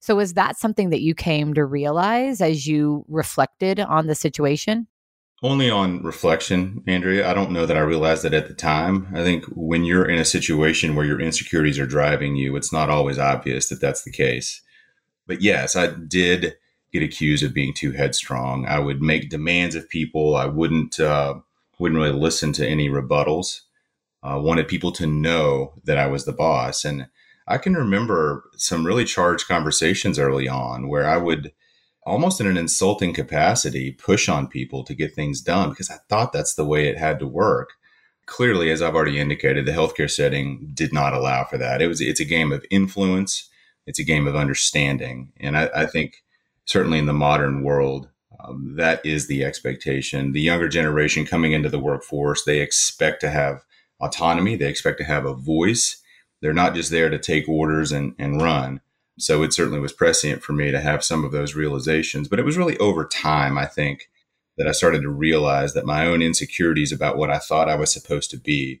So 0.00 0.20
is 0.20 0.34
that 0.34 0.56
something 0.56 0.90
that 0.90 1.00
you 1.00 1.14
came 1.14 1.54
to 1.54 1.64
realize 1.64 2.40
as 2.40 2.66
you 2.66 3.04
reflected 3.08 3.80
on 3.80 4.06
the 4.06 4.14
situation? 4.14 4.86
Only 5.42 5.70
on 5.70 6.02
reflection, 6.02 6.82
Andrea. 6.86 7.28
I 7.28 7.32
don't 7.32 7.52
know 7.52 7.64
that 7.64 7.76
I 7.76 7.80
realized 7.80 8.24
that 8.24 8.34
at 8.34 8.48
the 8.48 8.54
time. 8.54 9.08
I 9.14 9.22
think 9.22 9.44
when 9.46 9.84
you're 9.84 10.08
in 10.08 10.18
a 10.18 10.24
situation 10.24 10.96
where 10.96 11.06
your 11.06 11.20
insecurities 11.20 11.78
are 11.78 11.86
driving 11.86 12.34
you, 12.34 12.56
it's 12.56 12.72
not 12.72 12.90
always 12.90 13.18
obvious 13.18 13.68
that 13.68 13.80
that's 13.80 14.02
the 14.02 14.10
case. 14.10 14.62
But 15.28 15.40
yes, 15.40 15.76
I 15.76 15.88
did 15.88 16.56
get 16.92 17.02
accused 17.02 17.44
of 17.44 17.54
being 17.54 17.72
too 17.72 17.92
headstrong. 17.92 18.66
I 18.66 18.80
would 18.80 19.00
make 19.00 19.30
demands 19.30 19.74
of 19.74 19.88
people. 19.88 20.34
I 20.34 20.46
wouldn't 20.46 20.98
uh, 20.98 21.34
wouldn't 21.78 22.00
really 22.00 22.18
listen 22.18 22.52
to 22.54 22.66
any 22.66 22.88
rebuttals. 22.88 23.60
I 24.22 24.34
uh, 24.34 24.40
wanted 24.40 24.66
people 24.66 24.90
to 24.92 25.06
know 25.06 25.74
that 25.84 25.98
I 25.98 26.08
was 26.08 26.24
the 26.24 26.32
boss, 26.32 26.84
and 26.84 27.06
I 27.48 27.58
can 27.58 27.74
remember 27.74 28.44
some 28.56 28.86
really 28.86 29.04
charged 29.04 29.48
conversations 29.48 30.18
early 30.18 30.48
on 30.48 30.86
where 30.86 31.08
I 31.08 31.16
would 31.16 31.52
almost 32.04 32.40
in 32.40 32.46
an 32.46 32.56
insulting 32.56 33.12
capacity 33.12 33.92
push 33.92 34.28
on 34.28 34.48
people 34.48 34.84
to 34.84 34.94
get 34.94 35.14
things 35.14 35.40
done 35.40 35.70
because 35.70 35.90
I 35.90 35.96
thought 36.08 36.32
that's 36.32 36.54
the 36.54 36.64
way 36.64 36.88
it 36.88 36.98
had 36.98 37.18
to 37.20 37.26
work. 37.26 37.72
Clearly, 38.26 38.70
as 38.70 38.82
I've 38.82 38.94
already 38.94 39.18
indicated, 39.18 39.64
the 39.64 39.72
healthcare 39.72 40.10
setting 40.10 40.70
did 40.74 40.92
not 40.92 41.14
allow 41.14 41.44
for 41.44 41.56
that. 41.58 41.80
It 41.80 41.88
was 41.88 42.00
it's 42.00 42.20
a 42.20 42.26
game 42.26 42.52
of 42.52 42.64
influence, 42.70 43.48
it's 43.86 43.98
a 43.98 44.04
game 44.04 44.26
of 44.26 44.36
understanding, 44.36 45.32
and 45.40 45.56
I, 45.56 45.70
I 45.74 45.86
think 45.86 46.22
certainly 46.66 46.98
in 46.98 47.06
the 47.06 47.14
modern 47.14 47.62
world, 47.62 48.10
um, 48.40 48.74
that 48.76 49.04
is 49.04 49.26
the 49.26 49.44
expectation. 49.44 50.32
The 50.32 50.42
younger 50.42 50.68
generation 50.68 51.24
coming 51.24 51.52
into 51.52 51.70
the 51.70 51.78
workforce, 51.78 52.44
they 52.44 52.60
expect 52.60 53.22
to 53.22 53.30
have 53.30 53.64
autonomy, 54.00 54.56
they 54.56 54.68
expect 54.68 54.98
to 54.98 55.04
have 55.04 55.24
a 55.24 55.34
voice. 55.34 56.02
They're 56.40 56.52
not 56.52 56.74
just 56.74 56.90
there 56.90 57.08
to 57.10 57.18
take 57.18 57.48
orders 57.48 57.92
and, 57.92 58.14
and 58.18 58.40
run. 58.40 58.80
So 59.18 59.42
it 59.42 59.52
certainly 59.52 59.80
was 59.80 59.92
prescient 59.92 60.42
for 60.42 60.52
me 60.52 60.70
to 60.70 60.80
have 60.80 61.02
some 61.02 61.24
of 61.24 61.32
those 61.32 61.54
realizations. 61.54 62.28
But 62.28 62.38
it 62.38 62.44
was 62.44 62.56
really 62.56 62.78
over 62.78 63.04
time, 63.04 63.58
I 63.58 63.66
think, 63.66 64.08
that 64.56 64.68
I 64.68 64.72
started 64.72 65.02
to 65.02 65.10
realize 65.10 65.74
that 65.74 65.86
my 65.86 66.06
own 66.06 66.22
insecurities 66.22 66.92
about 66.92 67.16
what 67.16 67.30
I 67.30 67.38
thought 67.38 67.68
I 67.68 67.76
was 67.76 67.92
supposed 67.92 68.30
to 68.30 68.36
be. 68.36 68.80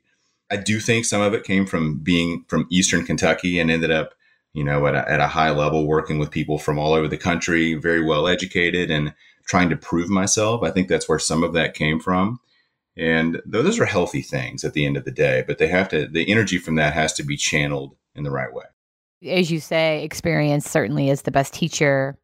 I 0.50 0.56
do 0.56 0.80
think 0.80 1.04
some 1.04 1.20
of 1.20 1.34
it 1.34 1.44
came 1.44 1.66
from 1.66 1.98
being 1.98 2.44
from 2.48 2.66
Eastern 2.70 3.04
Kentucky 3.04 3.58
and 3.58 3.70
ended 3.70 3.90
up, 3.90 4.14
you 4.52 4.64
know, 4.64 4.86
at 4.86 4.94
a, 4.94 5.10
at 5.10 5.20
a 5.20 5.26
high 5.26 5.50
level, 5.50 5.86
working 5.86 6.18
with 6.18 6.30
people 6.30 6.58
from 6.58 6.78
all 6.78 6.94
over 6.94 7.08
the 7.08 7.18
country, 7.18 7.74
very 7.74 8.02
well 8.02 8.26
educated, 8.26 8.90
and 8.90 9.14
trying 9.46 9.70
to 9.70 9.76
prove 9.76 10.08
myself. 10.08 10.62
I 10.62 10.70
think 10.70 10.88
that's 10.88 11.08
where 11.08 11.18
some 11.18 11.42
of 11.42 11.52
that 11.54 11.74
came 11.74 12.00
from. 12.00 12.40
And 12.98 13.40
those 13.46 13.78
are 13.78 13.84
healthy 13.86 14.22
things 14.22 14.64
at 14.64 14.72
the 14.72 14.84
end 14.84 14.96
of 14.96 15.04
the 15.04 15.12
day, 15.12 15.44
but 15.46 15.58
they 15.58 15.68
have 15.68 15.88
to, 15.90 16.08
the 16.08 16.28
energy 16.30 16.58
from 16.58 16.74
that 16.76 16.94
has 16.94 17.12
to 17.14 17.22
be 17.22 17.36
channeled 17.36 17.94
in 18.14 18.24
the 18.24 18.30
right 18.30 18.52
way 18.52 18.64
as 19.26 19.50
you 19.50 19.60
say, 19.60 20.04
experience 20.04 20.68
certainly 20.68 21.10
is 21.10 21.22
the 21.22 21.30
best 21.30 21.52
teacher. 21.52 22.16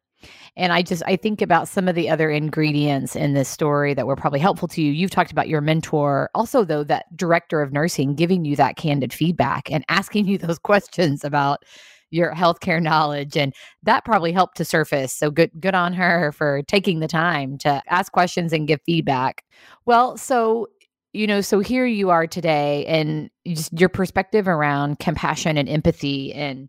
And 0.57 0.71
I 0.71 0.81
just 0.81 1.03
I 1.05 1.17
think 1.17 1.41
about 1.41 1.67
some 1.67 1.87
of 1.87 1.95
the 1.95 2.09
other 2.09 2.29
ingredients 2.29 3.15
in 3.15 3.33
this 3.33 3.49
story 3.49 3.93
that 3.93 4.07
were 4.07 4.15
probably 4.15 4.39
helpful 4.39 4.69
to 4.69 4.81
you. 4.81 4.91
You've 4.91 5.11
talked 5.11 5.31
about 5.31 5.49
your 5.49 5.61
mentor, 5.61 6.29
also 6.33 6.63
though 6.63 6.83
that 6.85 7.05
director 7.15 7.61
of 7.61 7.73
nursing 7.73 8.15
giving 8.15 8.45
you 8.45 8.55
that 8.55 8.77
candid 8.77 9.11
feedback 9.11 9.69
and 9.69 9.83
asking 9.89 10.27
you 10.27 10.37
those 10.37 10.59
questions 10.63 11.23
about 11.23 11.63
your 12.11 12.33
healthcare 12.33 12.81
knowledge 12.81 13.35
and 13.35 13.53
that 13.83 14.05
probably 14.05 14.31
helped 14.31 14.57
to 14.57 14.65
surface. 14.65 15.13
So 15.13 15.31
good 15.31 15.51
good 15.59 15.75
on 15.75 15.93
her 15.93 16.31
for 16.31 16.61
taking 16.63 16.99
the 16.99 17.07
time 17.07 17.57
to 17.59 17.81
ask 17.87 18.11
questions 18.11 18.53
and 18.53 18.67
give 18.67 18.79
feedback. 18.85 19.43
Well, 19.85 20.17
so 20.17 20.67
you 21.13 21.27
know, 21.27 21.39
so 21.39 21.59
here 21.59 21.85
you 21.85 22.09
are 22.09 22.27
today 22.27 22.85
and 22.87 23.29
just 23.47 23.71
your 23.79 23.89
perspective 23.89 24.47
around 24.47 24.99
compassion 24.99 25.57
and 25.57 25.69
empathy 25.69 26.33
and 26.33 26.67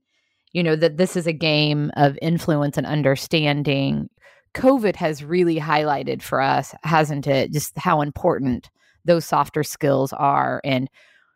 you 0.52 0.62
know, 0.62 0.74
that 0.74 0.96
this 0.96 1.16
is 1.16 1.26
a 1.26 1.34
game 1.34 1.90
of 1.96 2.18
influence 2.22 2.78
and 2.78 2.86
understanding. 2.86 4.08
COVID 4.54 4.96
has 4.96 5.22
really 5.22 5.60
highlighted 5.60 6.22
for 6.22 6.40
us, 6.40 6.74
hasn't 6.82 7.26
it, 7.26 7.52
just 7.52 7.76
how 7.76 8.00
important 8.00 8.70
those 9.04 9.26
softer 9.26 9.62
skills 9.62 10.14
are. 10.14 10.62
And 10.64 10.88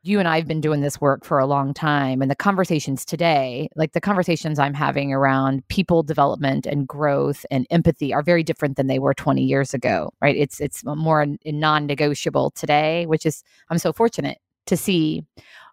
you 0.02 0.18
and 0.18 0.26
I 0.26 0.38
have 0.38 0.48
been 0.48 0.62
doing 0.62 0.80
this 0.80 1.00
work 1.00 1.24
for 1.24 1.38
a 1.38 1.46
long 1.46 1.74
time. 1.74 2.22
And 2.22 2.30
the 2.30 2.36
conversations 2.36 3.04
today, 3.04 3.68
like 3.76 3.92
the 3.92 4.00
conversations 4.00 4.58
I'm 4.58 4.72
having 4.72 5.12
around 5.12 5.66
people 5.68 6.02
development 6.02 6.66
and 6.66 6.88
growth 6.88 7.44
and 7.50 7.66
empathy, 7.70 8.12
are 8.14 8.22
very 8.22 8.42
different 8.42 8.76
than 8.76 8.86
they 8.86 8.98
were 8.98 9.12
20 9.12 9.42
years 9.42 9.74
ago, 9.74 10.12
right? 10.22 10.36
It's 10.36 10.60
it's 10.60 10.82
more 10.84 11.26
non 11.44 11.86
negotiable 11.86 12.50
today, 12.52 13.06
which 13.06 13.26
is 13.26 13.42
I'm 13.68 13.78
so 13.78 13.92
fortunate 13.92 14.38
to 14.66 14.76
see. 14.76 15.24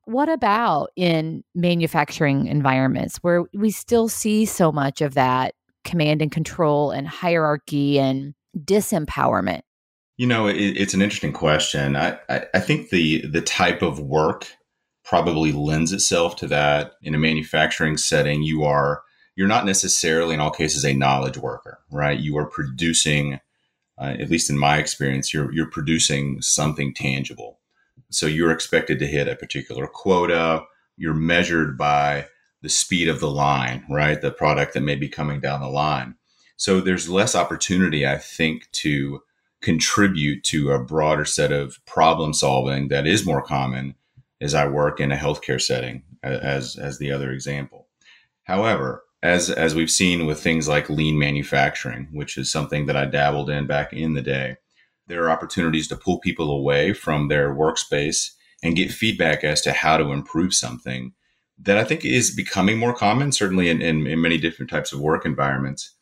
What 0.05 0.29
about 0.29 0.91
in 0.95 1.43
manufacturing 1.53 2.47
environments 2.47 3.17
where 3.17 3.43
we 3.53 3.71
still 3.71 4.07
see 4.07 4.45
so 4.45 4.71
much 4.71 5.01
of 5.01 5.15
that 5.15 5.53
command 5.83 6.21
and 6.21 6.31
control 6.31 6.91
and 6.91 7.07
hierarchy 7.07 7.99
and 7.99 8.33
disempowerment? 8.57 9.61
You 10.17 10.27
know, 10.27 10.47
it, 10.47 10.55
it's 10.55 10.93
an 10.93 11.01
interesting 11.01 11.33
question. 11.33 11.95
I, 11.95 12.17
I, 12.27 12.45
I 12.55 12.59
think 12.59 12.89
the 12.89 13.25
the 13.27 13.41
type 13.41 13.81
of 13.81 13.99
work 13.99 14.47
probably 15.03 15.51
lends 15.51 15.93
itself 15.93 16.35
to 16.37 16.47
that. 16.47 16.93
In 17.01 17.15
a 17.15 17.19
manufacturing 17.19 17.97
setting, 17.97 18.41
you 18.43 18.63
are 18.63 19.03
you're 19.35 19.47
not 19.47 19.65
necessarily 19.65 20.33
in 20.33 20.39
all 20.39 20.49
cases 20.49 20.83
a 20.83 20.93
knowledge 20.93 21.37
worker, 21.37 21.79
right? 21.91 22.19
You 22.19 22.37
are 22.37 22.49
producing, 22.49 23.39
uh, 23.99 24.15
at 24.19 24.31
least 24.31 24.49
in 24.49 24.57
my 24.57 24.77
experience, 24.77 25.33
you're 25.33 25.53
you're 25.53 25.69
producing 25.69 26.41
something 26.41 26.93
tangible. 26.93 27.59
So 28.09 28.25
you're 28.25 28.51
expected 28.51 28.99
to 28.99 29.07
hit 29.07 29.27
a 29.27 29.35
particular 29.35 29.85
quota. 29.87 30.63
You're 30.97 31.13
measured 31.13 31.77
by 31.77 32.27
the 32.63 32.69
speed 32.69 33.07
of 33.07 33.19
the 33.19 33.29
line, 33.29 33.85
right? 33.87 34.19
The 34.19 34.31
product 34.31 34.73
that 34.73 34.81
may 34.81 34.95
be 34.95 35.09
coming 35.09 35.39
down 35.39 35.61
the 35.61 35.67
line. 35.67 36.15
So 36.55 36.81
there's 36.81 37.07
less 37.07 37.35
opportunity, 37.35 38.07
I 38.07 38.17
think, 38.17 38.67
to 38.71 39.21
contribute 39.61 40.43
to 40.43 40.71
a 40.71 40.83
broader 40.83 41.25
set 41.25 41.51
of 41.51 41.83
problem 41.85 42.33
solving 42.33 42.89
that 42.89 43.07
is 43.07 43.25
more 43.25 43.41
common 43.41 43.95
as 44.39 44.53
I 44.53 44.67
work 44.67 44.99
in 44.99 45.11
a 45.11 45.17
healthcare 45.17 45.61
setting, 45.61 46.03
as 46.23 46.75
as 46.75 46.99
the 46.99 47.11
other 47.11 47.31
example. 47.31 47.87
However, 48.43 49.03
as 49.23 49.49
as 49.49 49.73
we've 49.73 49.91
seen 49.91 50.25
with 50.25 50.39
things 50.39 50.67
like 50.67 50.89
lean 50.89 51.17
manufacturing, 51.17 52.07
which 52.11 52.37
is 52.37 52.51
something 52.51 52.85
that 52.85 52.95
I 52.95 53.05
dabbled 53.05 53.49
in 53.49 53.65
back 53.65 53.93
in 53.93 54.13
the 54.13 54.21
day, 54.21 54.57
there 55.07 55.23
are 55.23 55.31
opportunities 55.31 55.87
to 55.87 55.95
pull 55.95 56.19
people 56.19 56.51
away 56.51 56.93
from 56.93 57.27
their 57.27 57.53
workspace 57.53 58.31
and 58.63 58.75
get 58.75 58.91
feedback 58.91 59.43
as 59.43 59.61
to 59.61 59.71
how 59.71 59.97
to 59.97 60.11
improve 60.11 60.53
something 60.53 61.13
that 61.59 61.77
I 61.77 61.83
think 61.83 62.05
is 62.05 62.35
becoming 62.35 62.77
more 62.77 62.93
common, 62.93 63.31
certainly 63.31 63.69
in, 63.69 63.81
in, 63.81 64.05
in 64.05 64.21
many 64.21 64.37
different 64.37 64.69
types 64.69 64.93
of 64.93 64.99
work 64.99 65.25
environments. 65.25 65.95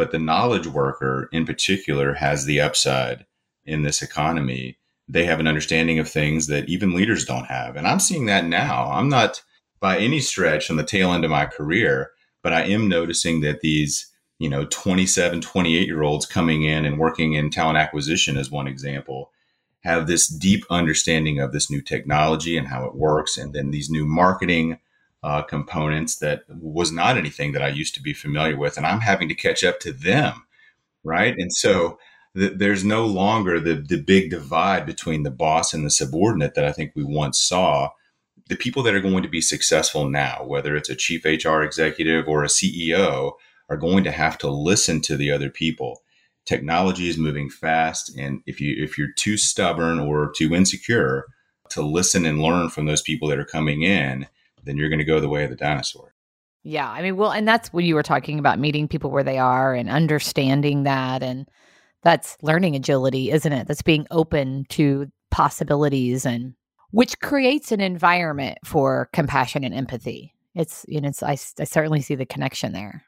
But 0.00 0.12
the 0.12 0.18
knowledge 0.18 0.66
worker 0.66 1.28
in 1.30 1.44
particular 1.44 2.14
has 2.14 2.46
the 2.46 2.58
upside 2.58 3.26
in 3.66 3.82
this 3.82 4.00
economy. 4.00 4.78
They 5.06 5.26
have 5.26 5.40
an 5.40 5.46
understanding 5.46 5.98
of 5.98 6.08
things 6.08 6.46
that 6.46 6.70
even 6.70 6.94
leaders 6.94 7.26
don't 7.26 7.44
have. 7.44 7.76
And 7.76 7.86
I'm 7.86 8.00
seeing 8.00 8.24
that 8.24 8.46
now. 8.46 8.90
I'm 8.92 9.10
not 9.10 9.42
by 9.78 9.98
any 9.98 10.20
stretch 10.20 10.70
on 10.70 10.78
the 10.78 10.84
tail 10.84 11.12
end 11.12 11.22
of 11.26 11.30
my 11.30 11.44
career, 11.44 12.12
but 12.42 12.54
I 12.54 12.62
am 12.62 12.88
noticing 12.88 13.42
that 13.42 13.60
these, 13.60 14.10
you 14.38 14.48
know, 14.48 14.64
27, 14.70 15.42
28 15.42 15.86
year 15.86 16.02
olds 16.02 16.24
coming 16.24 16.62
in 16.62 16.86
and 16.86 16.98
working 16.98 17.34
in 17.34 17.50
talent 17.50 17.76
acquisition, 17.76 18.38
as 18.38 18.50
one 18.50 18.66
example, 18.66 19.30
have 19.80 20.06
this 20.06 20.28
deep 20.28 20.64
understanding 20.70 21.40
of 21.40 21.52
this 21.52 21.70
new 21.70 21.82
technology 21.82 22.56
and 22.56 22.68
how 22.68 22.86
it 22.86 22.94
works. 22.94 23.36
And 23.36 23.52
then 23.52 23.70
these 23.70 23.90
new 23.90 24.06
marketing 24.06 24.78
uh, 25.22 25.42
components 25.42 26.16
that 26.16 26.44
was 26.48 26.92
not 26.92 27.16
anything 27.16 27.52
that 27.52 27.62
I 27.62 27.68
used 27.68 27.94
to 27.94 28.02
be 28.02 28.14
familiar 28.14 28.56
with. 28.56 28.76
And 28.76 28.86
I'm 28.86 29.00
having 29.00 29.28
to 29.28 29.34
catch 29.34 29.62
up 29.62 29.80
to 29.80 29.92
them. 29.92 30.46
Right. 31.04 31.34
And 31.36 31.52
so, 31.52 31.98
there's 32.34 32.84
no 32.84 33.06
longer 33.06 33.58
the, 33.58 33.74
the 33.74 34.00
big 34.00 34.30
divide 34.30 34.86
between 34.86 35.24
the 35.24 35.32
boss 35.32 35.74
and 35.74 35.84
the 35.84 35.90
subordinate 35.90 36.54
that 36.54 36.64
I 36.64 36.72
think 36.72 36.92
we 36.94 37.02
once 37.02 37.40
saw 37.40 37.90
the 38.48 38.56
people 38.56 38.82
that 38.82 38.94
are 38.94 39.00
going 39.00 39.22
to 39.22 39.28
be 39.28 39.40
successful 39.40 40.08
now, 40.08 40.44
whether 40.44 40.76
it's 40.76 40.90
a 40.90 40.96
chief 40.96 41.24
HR 41.24 41.62
executive 41.62 42.28
or 42.28 42.44
a 42.44 42.48
CEO, 42.48 43.32
are 43.68 43.76
going 43.76 44.04
to 44.04 44.10
have 44.10 44.38
to 44.38 44.50
listen 44.50 45.00
to 45.02 45.16
the 45.16 45.30
other 45.30 45.50
people. 45.50 46.02
Technology 46.44 47.08
is 47.08 47.18
moving 47.18 47.48
fast, 47.48 48.16
and 48.16 48.42
if 48.46 48.60
you 48.60 48.82
if 48.82 48.98
you're 48.98 49.12
too 49.16 49.36
stubborn 49.36 50.00
or 50.00 50.32
too 50.34 50.54
insecure 50.54 51.26
to 51.68 51.82
listen 51.82 52.26
and 52.26 52.42
learn 52.42 52.68
from 52.70 52.86
those 52.86 53.02
people 53.02 53.28
that 53.28 53.38
are 53.38 53.44
coming 53.44 53.82
in, 53.82 54.26
then 54.64 54.76
you're 54.76 54.88
going 54.88 54.98
to 54.98 55.04
go 55.04 55.20
the 55.20 55.28
way 55.28 55.44
of 55.44 55.50
the 55.50 55.56
dinosaur. 55.56 56.14
Yeah, 56.62 56.90
I 56.90 57.00
mean, 57.02 57.16
well, 57.16 57.30
and 57.30 57.48
that's 57.48 57.72
what 57.72 57.84
you 57.84 57.94
were 57.94 58.02
talking 58.02 58.38
about 58.38 58.58
meeting 58.58 58.86
people 58.86 59.10
where 59.10 59.24
they 59.24 59.38
are 59.38 59.74
and 59.74 59.88
understanding 59.88 60.82
that, 60.82 61.22
and 61.22 61.48
that's 62.02 62.36
learning 62.42 62.76
agility, 62.76 63.30
isn't 63.30 63.52
it? 63.52 63.66
That's 63.66 63.82
being 63.82 64.06
open 64.10 64.66
to 64.70 65.10
possibilities 65.30 66.26
and 66.26 66.54
which 66.90 67.18
creates 67.20 67.72
an 67.72 67.80
environment 67.80 68.58
for 68.64 69.08
compassion 69.12 69.64
and 69.64 69.74
empathy. 69.74 70.34
It's, 70.54 70.84
you 70.88 71.00
know, 71.00 71.08
it's, 71.08 71.22
I, 71.22 71.32
I 71.58 71.64
certainly 71.64 72.02
see 72.02 72.16
the 72.16 72.26
connection 72.26 72.72
there. 72.72 73.04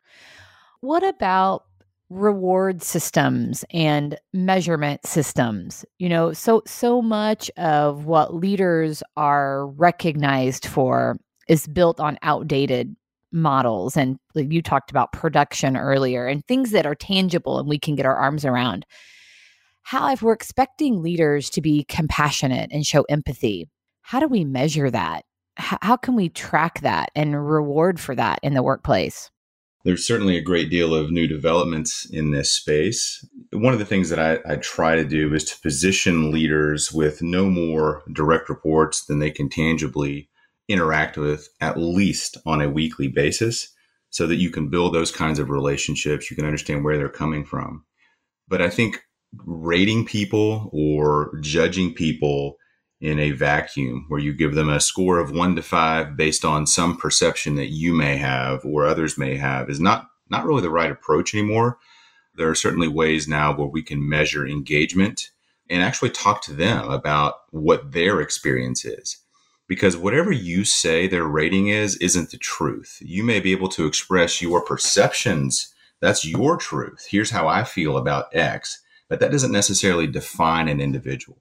What 0.81 1.07
about 1.07 1.65
reward 2.13 2.83
systems 2.83 3.65
and 3.71 4.19
measurement 4.35 5.05
systems 5.07 5.83
you 5.99 6.11
know 6.11 6.31
so 6.33 6.63
so 6.67 7.01
much 7.01 7.51
of 7.57 8.05
what 8.05 8.35
leaders 8.35 9.03
are 9.17 9.69
recognized 9.69 10.67
for 10.67 11.19
is 11.49 11.67
built 11.67 12.01
on 12.01 12.19
outdated 12.23 12.95
models 13.33 13.97
and 13.97 14.19
you 14.35 14.61
talked 14.61 14.91
about 14.91 15.13
production 15.13 15.77
earlier 15.77 16.27
and 16.27 16.47
things 16.47 16.71
that 16.71 16.87
are 16.87 16.95
tangible 16.95 17.59
and 17.59 17.69
we 17.69 17.79
can 17.79 17.95
get 17.95 18.05
our 18.05 18.17
arms 18.17 18.45
around 18.45 18.85
how 19.83 20.13
if 20.13 20.23
we're 20.23 20.33
expecting 20.33 21.03
leaders 21.03 21.51
to 21.51 21.61
be 21.61 21.85
compassionate 21.85 22.71
and 22.73 22.87
show 22.87 23.03
empathy, 23.09 23.69
how 24.03 24.21
do 24.21 24.29
we 24.29 24.45
measure 24.45 24.91
that? 24.91 25.25
How, 25.57 25.79
how 25.83 25.97
can 25.97 26.15
we 26.15 26.29
track 26.29 26.81
that 26.81 27.11
and 27.15 27.47
reward 27.47 28.01
for 28.01 28.15
that 28.15 28.39
in 28.43 28.55
the 28.55 28.63
workplace? 28.63 29.31
There's 29.85 30.07
certainly 30.07 30.37
a 30.37 30.43
great 30.43 30.71
deal 30.71 30.95
of 30.95 31.11
new 31.11 31.27
developments 31.27 32.07
in 32.07 32.31
this 32.31 32.53
space. 32.53 33.27
One 33.53 33.73
of 33.73 33.81
the 33.81 33.85
things 33.85 34.11
that 34.11 34.19
I, 34.19 34.53
I 34.53 34.57
try 34.57 34.95
to 34.95 35.05
do 35.05 35.35
is 35.35 35.45
to 35.45 35.61
position 35.61 36.31
leaders 36.31 36.93
with 36.93 37.21
no 37.21 37.51
more 37.51 38.05
direct 38.13 38.49
reports 38.49 39.05
than 39.05 39.19
they 39.19 39.33
can 39.33 39.49
tangibly 39.49 40.29
interact 40.73 41.17
with, 41.17 41.49
at 41.61 41.79
least 41.79 42.37
on 42.47 42.61
a 42.61 42.71
weekly 42.71 43.09
basis, 43.09 43.73
so 44.11 44.27
that 44.27 44.37
you 44.37 44.51
can 44.51 44.69
build 44.69 44.95
those 44.95 45.11
kinds 45.11 45.39
of 45.39 45.51
relationships. 45.51 46.31
You 46.31 46.37
can 46.37 46.47
understand 46.47 46.85
where 46.85 46.97
they're 46.99 47.09
coming 47.09 47.45
from. 47.45 47.85
But 48.49 48.61
I 48.61 48.71
think 48.71 49.03
rating 49.45 50.05
people 50.05 50.71
or 50.73 51.39
judging 51.41 51.95
people 51.95 52.57
in 53.01 53.19
a 53.19 53.33
vacuum 53.33 54.05
where 54.09 54.21
you 54.21 54.33
give 54.33 54.55
them 54.55 54.69
a 54.69 54.81
score 54.81 55.19
of 55.19 55.33
one 55.33 55.57
to 55.57 55.63
five 55.63 56.17
based 56.17 56.45
on 56.45 56.67
some 56.67 56.97
perception 56.97 57.57
that 57.57 57.71
you 57.71 57.93
may 57.93 58.17
have 58.17 58.65
or 58.65 58.87
others 58.87 59.19
may 59.19 59.37
have 59.37 59.69
is 59.69 59.81
not 59.81 60.09
not 60.31 60.47
really 60.47 60.63
the 60.63 60.71
right 60.71 60.91
approach 60.91 61.35
anymore. 61.35 61.79
There 62.37 62.49
are 62.49 62.55
certainly 62.55 62.89
ways 62.89 63.29
now 63.29 63.55
where 63.55 63.67
we 63.67 63.83
can 63.83 64.09
measure 64.09 64.47
engagement 64.47 65.31
and 65.69 65.83
actually 65.83 66.11
talk 66.11 66.43
to 66.43 66.53
them 66.53 66.89
about 66.89 67.35
what 67.51 67.93
their 67.93 68.21
experience 68.21 68.85
is. 68.85 69.19
Because 69.73 69.97
whatever 69.97 70.33
you 70.33 70.65
say 70.65 71.07
their 71.07 71.25
rating 71.25 71.69
is, 71.69 71.97
isn't 71.97 72.31
the 72.31 72.37
truth. 72.37 72.99
You 73.01 73.25
may 73.25 73.41
be 73.41 73.53
able 73.53 73.69
to 73.71 73.87
express 73.87 74.43
your 74.43 74.63
perceptions. 74.63 75.73
That's 76.01 76.27
your 76.27 76.59
truth. 76.59 77.07
Here's 77.09 77.31
how 77.31 77.49
I 77.49 77.65
feel 77.65 77.97
about 77.97 78.35
X 78.35 78.83
but 79.13 79.21
that 79.21 79.31
doesn't 79.31 79.53
necessarily 79.53 80.07
define 80.07 80.69
an 80.69 80.81
individual. 80.81 81.37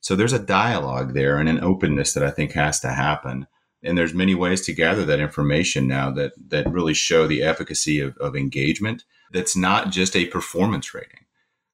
So 0.00 0.16
there's 0.16 0.32
a 0.32 0.40
dialogue 0.40 1.14
there 1.14 1.38
and 1.38 1.48
an 1.48 1.62
openness 1.62 2.14
that 2.14 2.24
I 2.24 2.32
think 2.32 2.50
has 2.54 2.80
to 2.80 2.88
happen. 2.88 3.46
And 3.80 3.96
there's 3.96 4.12
many 4.12 4.34
ways 4.34 4.62
to 4.62 4.72
gather 4.72 5.04
that 5.04 5.20
information 5.20 5.86
now 5.86 6.10
that 6.10 6.32
that 6.48 6.68
really 6.68 6.94
show 6.94 7.28
the 7.28 7.44
efficacy 7.44 8.00
of, 8.00 8.16
of 8.16 8.34
engagement. 8.34 9.04
That's 9.32 9.56
not 9.56 9.92
just 9.92 10.16
a 10.16 10.26
performance 10.26 10.92
rating. 10.92 11.21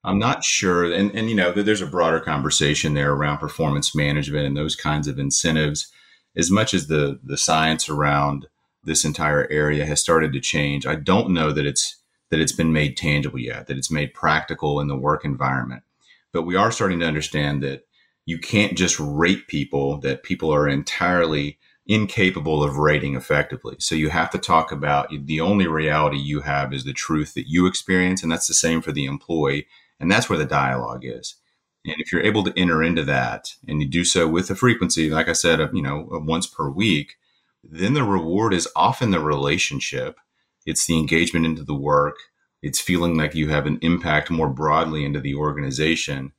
I'm 0.08 0.18
not 0.18 0.42
sure, 0.42 0.90
and, 0.90 1.14
and 1.14 1.28
you 1.28 1.36
know, 1.36 1.52
there's 1.52 1.82
a 1.82 1.86
broader 1.86 2.18
conversation 2.18 2.94
there 2.94 3.12
around 3.12 3.38
performance 3.38 3.94
management 3.94 4.46
and 4.46 4.56
those 4.56 4.74
kinds 4.74 5.06
of 5.06 5.18
incentives. 5.18 5.92
As 6.34 6.50
much 6.50 6.72
as 6.72 6.86
the 6.86 7.20
the 7.22 7.36
science 7.36 7.88
around 7.90 8.46
this 8.82 9.04
entire 9.04 9.46
area 9.50 9.84
has 9.84 10.00
started 10.00 10.32
to 10.32 10.40
change, 10.40 10.86
I 10.86 10.94
don't 10.94 11.30
know 11.30 11.52
that 11.52 11.66
it's 11.66 11.96
that 12.30 12.40
it's 12.40 12.52
been 12.52 12.72
made 12.72 12.96
tangible 12.96 13.38
yet, 13.38 13.66
that 13.66 13.76
it's 13.76 13.90
made 13.90 14.14
practical 14.14 14.80
in 14.80 14.88
the 14.88 14.96
work 14.96 15.26
environment. 15.26 15.82
But 16.32 16.42
we 16.42 16.56
are 16.56 16.72
starting 16.72 17.00
to 17.00 17.06
understand 17.06 17.62
that 17.62 17.82
you 18.24 18.38
can't 18.38 18.78
just 18.78 18.98
rate 18.98 19.46
people, 19.46 19.98
that 19.98 20.22
people 20.22 20.52
are 20.54 20.68
entirely 20.68 21.58
incapable 21.86 22.62
of 22.62 22.76
rating 22.76 23.14
effectively. 23.14 23.76
So 23.78 23.94
you 23.94 24.08
have 24.10 24.30
to 24.30 24.38
talk 24.38 24.72
about 24.72 25.08
the 25.26 25.40
only 25.40 25.66
reality 25.66 26.18
you 26.18 26.40
have 26.40 26.72
is 26.72 26.84
the 26.84 26.92
truth 26.92 27.34
that 27.34 27.48
you 27.48 27.66
experience. 27.66 28.22
And 28.22 28.30
that's 28.30 28.46
the 28.46 28.54
same 28.54 28.80
for 28.80 28.92
the 28.92 29.06
employee. 29.06 29.66
And 30.00 30.10
that's 30.10 30.28
where 30.28 30.38
the 30.38 30.44
dialogue 30.44 31.04
is. 31.04 31.36
And 31.84 31.96
if 31.98 32.12
you're 32.12 32.22
able 32.22 32.44
to 32.44 32.52
enter 32.56 32.82
into 32.82 33.04
that 33.04 33.54
and 33.66 33.80
you 33.80 33.88
do 33.88 34.04
so 34.04 34.28
with 34.28 34.50
a 34.50 34.54
frequency, 34.54 35.10
like 35.10 35.28
I 35.28 35.32
said, 35.32 35.60
of, 35.60 35.74
you 35.74 35.82
know, 35.82 36.06
once 36.10 36.46
per 36.46 36.68
week, 36.68 37.16
then 37.64 37.94
the 37.94 38.04
reward 38.04 38.52
is 38.54 38.68
often 38.76 39.10
the 39.10 39.20
relationship 39.20 40.18
it's 40.68 40.84
the 40.84 40.98
engagement 40.98 41.46
into 41.46 41.64
the 41.64 41.74
work. 41.74 42.16
It's 42.62 42.78
feeling 42.78 43.16
like 43.16 43.34
you 43.34 43.48
have 43.48 43.64
an 43.64 43.78
impact 43.80 44.30
more 44.30 44.50
broadly 44.50 45.02
into 45.02 45.18
the 45.18 45.34
organization, 45.34 46.32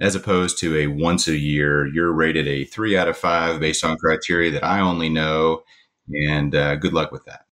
as 0.00 0.16
opposed 0.16 0.58
to 0.58 0.76
a 0.76 0.88
once 0.88 1.28
a 1.28 1.36
year, 1.36 1.86
you're 1.86 2.12
rated 2.12 2.48
a 2.48 2.64
three 2.64 2.96
out 2.96 3.06
of 3.06 3.16
five 3.16 3.60
based 3.60 3.84
on 3.84 3.96
criteria 3.98 4.50
that 4.50 4.64
I 4.64 4.80
only 4.80 5.08
know. 5.08 5.62
And 6.28 6.56
uh, 6.56 6.74
good 6.74 6.92
luck 6.92 7.12
with 7.12 7.24
that. 7.26 7.47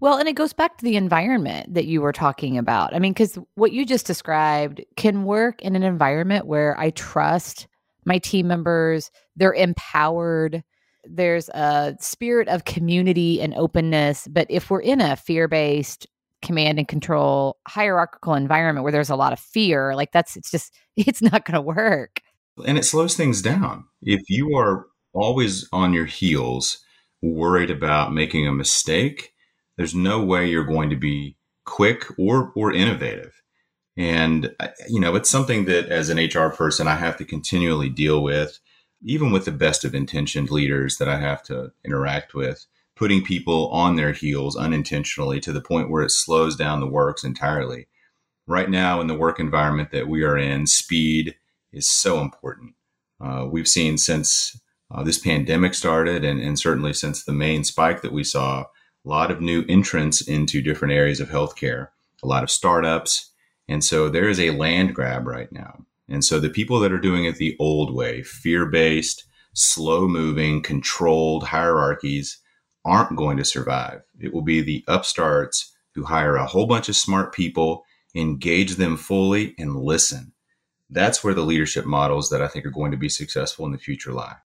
Well, 0.00 0.16
and 0.16 0.28
it 0.28 0.34
goes 0.34 0.54
back 0.54 0.78
to 0.78 0.84
the 0.84 0.96
environment 0.96 1.74
that 1.74 1.84
you 1.84 2.00
were 2.00 2.12
talking 2.12 2.56
about. 2.56 2.94
I 2.94 2.98
mean, 2.98 3.12
because 3.12 3.38
what 3.54 3.72
you 3.72 3.84
just 3.84 4.06
described 4.06 4.82
can 4.96 5.24
work 5.24 5.60
in 5.60 5.76
an 5.76 5.82
environment 5.82 6.46
where 6.46 6.78
I 6.80 6.90
trust 6.90 7.68
my 8.06 8.16
team 8.18 8.48
members, 8.48 9.10
they're 9.36 9.52
empowered, 9.52 10.64
there's 11.04 11.50
a 11.50 11.96
spirit 12.00 12.48
of 12.48 12.64
community 12.64 13.42
and 13.42 13.54
openness. 13.54 14.26
But 14.28 14.46
if 14.50 14.70
we're 14.70 14.80
in 14.80 15.02
a 15.02 15.16
fear 15.16 15.48
based 15.48 16.06
command 16.40 16.78
and 16.78 16.88
control 16.88 17.58
hierarchical 17.68 18.32
environment 18.32 18.84
where 18.84 18.92
there's 18.92 19.10
a 19.10 19.16
lot 19.16 19.34
of 19.34 19.38
fear, 19.38 19.94
like 19.94 20.12
that's, 20.12 20.34
it's 20.34 20.50
just, 20.50 20.74
it's 20.96 21.20
not 21.20 21.44
going 21.44 21.54
to 21.54 21.60
work. 21.60 22.20
And 22.66 22.78
it 22.78 22.84
slows 22.84 23.16
things 23.16 23.42
down. 23.42 23.84
If 24.02 24.22
you 24.28 24.56
are 24.56 24.86
always 25.12 25.68
on 25.72 25.92
your 25.92 26.06
heels, 26.06 26.78
worried 27.22 27.70
about 27.70 28.14
making 28.14 28.46
a 28.46 28.52
mistake, 28.52 29.32
there's 29.80 29.94
no 29.94 30.22
way 30.22 30.46
you're 30.46 30.62
going 30.62 30.90
to 30.90 30.96
be 30.96 31.38
quick 31.64 32.04
or, 32.18 32.52
or 32.54 32.70
innovative. 32.70 33.40
And, 33.96 34.54
you 34.86 35.00
know, 35.00 35.14
it's 35.14 35.30
something 35.30 35.64
that 35.64 35.86
as 35.86 36.10
an 36.10 36.18
HR 36.18 36.50
person, 36.50 36.86
I 36.86 36.96
have 36.96 37.16
to 37.16 37.24
continually 37.24 37.88
deal 37.88 38.22
with 38.22 38.60
even 39.02 39.32
with 39.32 39.46
the 39.46 39.52
best 39.52 39.82
of 39.86 39.94
intentioned 39.94 40.50
leaders 40.50 40.98
that 40.98 41.08
I 41.08 41.18
have 41.18 41.42
to 41.44 41.72
interact 41.82 42.34
with, 42.34 42.66
putting 42.94 43.24
people 43.24 43.70
on 43.70 43.96
their 43.96 44.12
heels 44.12 44.54
unintentionally 44.54 45.40
to 45.40 45.50
the 45.50 45.62
point 45.62 45.88
where 45.88 46.02
it 46.02 46.10
slows 46.10 46.56
down 46.56 46.80
the 46.80 46.86
works 46.86 47.24
entirely. 47.24 47.88
Right 48.46 48.68
now, 48.68 49.00
in 49.00 49.06
the 49.06 49.16
work 49.16 49.40
environment 49.40 49.92
that 49.92 50.08
we 50.08 50.24
are 50.24 50.36
in, 50.36 50.66
speed 50.66 51.36
is 51.72 51.90
so 51.90 52.20
important. 52.20 52.74
Uh, 53.18 53.48
we've 53.50 53.66
seen 53.66 53.96
since 53.96 54.60
uh, 54.90 55.02
this 55.02 55.18
pandemic 55.18 55.72
started, 55.72 56.22
and, 56.22 56.38
and 56.38 56.58
certainly 56.58 56.92
since 56.92 57.24
the 57.24 57.32
main 57.32 57.64
spike 57.64 58.02
that 58.02 58.12
we 58.12 58.24
saw, 58.24 58.66
a 59.04 59.08
lot 59.08 59.30
of 59.30 59.40
new 59.40 59.64
entrants 59.68 60.20
into 60.20 60.62
different 60.62 60.92
areas 60.92 61.20
of 61.20 61.28
healthcare, 61.28 61.88
a 62.22 62.26
lot 62.26 62.42
of 62.42 62.50
startups. 62.50 63.30
And 63.68 63.82
so 63.84 64.08
there 64.08 64.28
is 64.28 64.40
a 64.40 64.50
land 64.50 64.94
grab 64.94 65.26
right 65.26 65.50
now. 65.50 65.86
And 66.08 66.24
so 66.24 66.40
the 66.40 66.50
people 66.50 66.80
that 66.80 66.92
are 66.92 66.98
doing 66.98 67.24
it 67.24 67.36
the 67.36 67.56
old 67.58 67.94
way, 67.94 68.22
fear 68.22 68.66
based, 68.66 69.24
slow 69.54 70.08
moving, 70.08 70.62
controlled 70.62 71.44
hierarchies, 71.44 72.38
aren't 72.84 73.16
going 73.16 73.36
to 73.36 73.44
survive. 73.44 74.02
It 74.18 74.32
will 74.32 74.42
be 74.42 74.60
the 74.60 74.84
upstarts 74.88 75.72
who 75.94 76.04
hire 76.04 76.36
a 76.36 76.46
whole 76.46 76.66
bunch 76.66 76.88
of 76.88 76.96
smart 76.96 77.32
people, 77.32 77.84
engage 78.14 78.76
them 78.76 78.96
fully, 78.96 79.54
and 79.58 79.76
listen. 79.76 80.32
That's 80.88 81.22
where 81.22 81.34
the 81.34 81.42
leadership 81.42 81.86
models 81.86 82.30
that 82.30 82.42
I 82.42 82.48
think 82.48 82.66
are 82.66 82.70
going 82.70 82.90
to 82.90 82.96
be 82.96 83.08
successful 83.08 83.64
in 83.66 83.72
the 83.72 83.78
future 83.78 84.12
lie. 84.12 84.36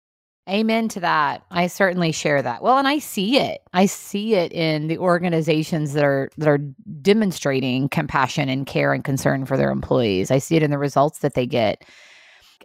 Amen 0.48 0.90
to 0.90 1.00
that. 1.00 1.44
I 1.50 1.66
certainly 1.66 2.12
share 2.12 2.40
that. 2.40 2.62
Well, 2.62 2.78
and 2.78 2.88
I 2.88 3.00
see 3.00 3.38
it. 3.40 3.62
I 3.74 3.88
see 3.88 4.36
it 4.36 4.52
in 4.52 4.88
the 4.88 5.00
organizations 5.00 5.94
that 5.94 6.04
are 6.04 6.30
that 6.38 6.48
are 6.48 6.60
demonstrating 7.02 7.90
compassion 7.90 8.48
and 8.48 8.68
care 8.68 8.94
and 8.94 9.04
concern 9.04 9.48
for 9.48 9.58
their 9.58 9.72
employees. 9.72 10.30
I 10.30 10.38
see 10.38 10.56
it 10.56 10.62
in 10.62 10.70
the 10.70 10.78
results 10.78 11.20
that 11.20 11.34
they 11.34 11.48
get. 11.48 11.84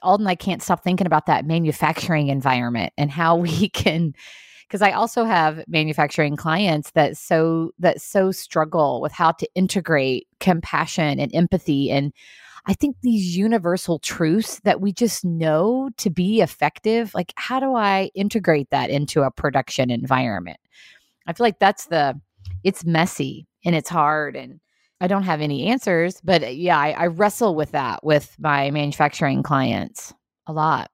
Alden, 0.02 0.26
I 0.26 0.34
can't 0.34 0.62
stop 0.62 0.84
thinking 0.84 1.06
about 1.06 1.24
that 1.26 1.46
manufacturing 1.46 2.28
environment 2.28 2.92
and 2.98 3.10
how 3.10 3.36
we 3.36 3.70
can 3.70 4.14
because 4.68 4.82
I 4.82 4.92
also 4.92 5.24
have 5.24 5.64
manufacturing 5.66 6.36
clients 6.36 6.90
that 6.92 7.16
so 7.16 7.72
that 7.78 8.02
so 8.02 8.30
struggle 8.30 9.00
with 9.00 9.12
how 9.12 9.32
to 9.32 9.48
integrate 9.54 10.28
compassion 10.38 11.18
and 11.18 11.34
empathy 11.34 11.90
and 11.90 12.12
I 12.66 12.74
think 12.74 12.96
these 13.02 13.36
universal 13.36 13.98
truths 13.98 14.60
that 14.64 14.80
we 14.80 14.92
just 14.92 15.24
know 15.24 15.90
to 15.98 16.10
be 16.10 16.40
effective, 16.40 17.14
like 17.14 17.32
how 17.36 17.60
do 17.60 17.74
I 17.74 18.10
integrate 18.14 18.70
that 18.70 18.90
into 18.90 19.22
a 19.22 19.30
production 19.30 19.90
environment? 19.90 20.58
I 21.26 21.32
feel 21.32 21.44
like 21.44 21.58
that's 21.58 21.86
the, 21.86 22.20
it's 22.64 22.84
messy 22.84 23.46
and 23.64 23.74
it's 23.74 23.88
hard 23.88 24.36
and 24.36 24.60
I 25.00 25.06
don't 25.06 25.22
have 25.22 25.40
any 25.40 25.66
answers, 25.66 26.20
but 26.22 26.42
uh, 26.42 26.48
yeah, 26.48 26.78
I, 26.78 26.90
I 26.90 27.06
wrestle 27.06 27.54
with 27.54 27.72
that 27.72 28.04
with 28.04 28.36
my 28.38 28.70
manufacturing 28.70 29.42
clients 29.42 30.12
a 30.46 30.52
lot. 30.52 30.90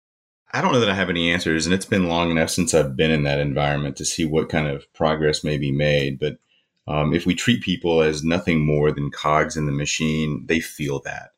I 0.53 0.61
don't 0.61 0.73
know 0.73 0.81
that 0.81 0.91
I 0.91 0.95
have 0.95 1.11
any 1.11 1.33
answers, 1.33 1.67
and 1.67 1.75
it's 1.75 1.85
been 1.85 2.09
long 2.09 2.31
enough 2.31 2.51
since 2.51 2.73
I've 2.73 2.97
been 2.97 3.11
in 3.11 3.25
that 3.25 3.41
environment 3.41 3.97
to 3.97 4.05
see 4.05 4.25
what 4.25 4.49
kind 4.49 4.69
of 4.69 4.91
progress 4.95 5.43
may 5.43 5.59
be 5.59 5.73
made. 5.73 6.21
But 6.21 6.39
um, 6.87 7.13
if 7.13 7.27
we 7.27 7.35
treat 7.35 7.63
people 7.63 8.01
as 8.01 8.23
nothing 8.23 8.65
more 8.65 8.93
than 8.93 9.11
cogs 9.11 9.57
in 9.57 9.67
the 9.67 9.73
machine, 9.73 10.45
they 10.47 10.61
feel 10.61 11.01
that 11.01 11.31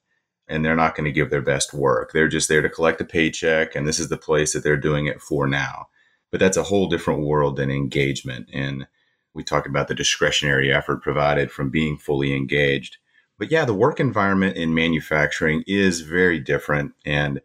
and 0.48 0.64
they're 0.64 0.76
not 0.76 0.94
going 0.94 1.04
to 1.04 1.12
give 1.12 1.30
their 1.30 1.42
best 1.42 1.74
work. 1.74 2.12
They're 2.12 2.28
just 2.28 2.48
there 2.48 2.62
to 2.62 2.68
collect 2.68 3.00
a 3.00 3.04
paycheck, 3.04 3.74
and 3.74 3.86
this 3.86 3.98
is 3.98 4.08
the 4.08 4.16
place 4.16 4.52
that 4.52 4.62
they're 4.62 4.76
doing 4.76 5.06
it 5.06 5.20
for 5.20 5.46
now. 5.46 5.88
But 6.30 6.40
that's 6.40 6.56
a 6.56 6.64
whole 6.64 6.88
different 6.88 7.20
world 7.20 7.56
than 7.56 7.70
engagement. 7.70 8.48
And 8.52 8.86
we 9.34 9.44
talked 9.44 9.66
about 9.66 9.88
the 9.88 9.94
discretionary 9.94 10.72
effort 10.72 11.02
provided 11.02 11.50
from 11.50 11.70
being 11.70 11.96
fully 11.96 12.34
engaged. 12.34 12.98
But 13.38 13.50
yeah, 13.50 13.64
the 13.64 13.74
work 13.74 14.00
environment 14.00 14.56
in 14.56 14.74
manufacturing 14.74 15.62
is 15.66 16.00
very 16.00 16.40
different, 16.40 16.92
and 17.04 17.40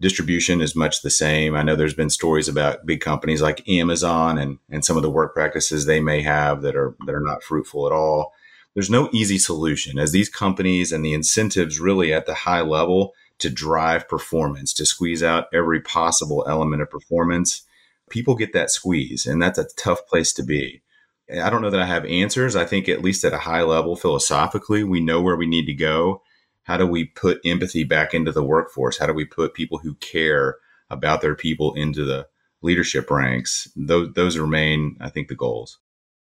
distribution 0.00 0.60
is 0.60 0.76
much 0.76 1.02
the 1.02 1.10
same. 1.10 1.54
I 1.54 1.62
know 1.62 1.76
there's 1.76 1.94
been 1.94 2.10
stories 2.10 2.48
about 2.48 2.86
big 2.86 3.00
companies 3.00 3.42
like 3.42 3.68
Amazon 3.68 4.38
and, 4.38 4.58
and 4.70 4.84
some 4.84 4.96
of 4.96 5.02
the 5.02 5.10
work 5.10 5.34
practices 5.34 5.86
they 5.86 6.00
may 6.00 6.22
have 6.22 6.62
that 6.62 6.76
are 6.76 6.94
that 7.06 7.14
are 7.14 7.20
not 7.20 7.42
fruitful 7.42 7.86
at 7.86 7.92
all 7.92 8.34
there's 8.74 8.90
no 8.90 9.08
easy 9.12 9.38
solution 9.38 9.98
as 9.98 10.12
these 10.12 10.28
companies 10.28 10.92
and 10.92 11.04
the 11.04 11.12
incentives 11.12 11.80
really 11.80 12.12
at 12.12 12.26
the 12.26 12.34
high 12.34 12.62
level 12.62 13.12
to 13.38 13.50
drive 13.50 14.08
performance, 14.08 14.72
to 14.74 14.86
squeeze 14.86 15.22
out 15.22 15.48
every 15.52 15.80
possible 15.80 16.44
element 16.48 16.80
of 16.80 16.90
performance. 16.90 17.62
People 18.08 18.34
get 18.34 18.52
that 18.52 18.70
squeeze, 18.70 19.26
and 19.26 19.42
that's 19.42 19.58
a 19.58 19.66
tough 19.76 20.06
place 20.06 20.32
to 20.34 20.42
be. 20.42 20.82
I 21.30 21.50
don't 21.50 21.62
know 21.62 21.70
that 21.70 21.80
I 21.80 21.86
have 21.86 22.04
answers. 22.06 22.56
I 22.56 22.64
think, 22.64 22.88
at 22.88 23.02
least 23.02 23.24
at 23.24 23.32
a 23.32 23.38
high 23.38 23.62
level, 23.62 23.96
philosophically, 23.96 24.84
we 24.84 25.00
know 25.00 25.20
where 25.20 25.36
we 25.36 25.46
need 25.46 25.66
to 25.66 25.74
go. 25.74 26.22
How 26.64 26.76
do 26.76 26.86
we 26.86 27.04
put 27.04 27.40
empathy 27.44 27.84
back 27.84 28.14
into 28.14 28.32
the 28.32 28.44
workforce? 28.44 28.98
How 28.98 29.06
do 29.06 29.12
we 29.12 29.24
put 29.24 29.54
people 29.54 29.78
who 29.78 29.94
care 29.96 30.56
about 30.90 31.20
their 31.20 31.34
people 31.34 31.74
into 31.74 32.04
the 32.04 32.28
leadership 32.60 33.10
ranks? 33.10 33.68
Those, 33.74 34.12
those 34.14 34.38
remain, 34.38 34.96
I 35.00 35.08
think, 35.08 35.28
the 35.28 35.34
goals. 35.34 35.78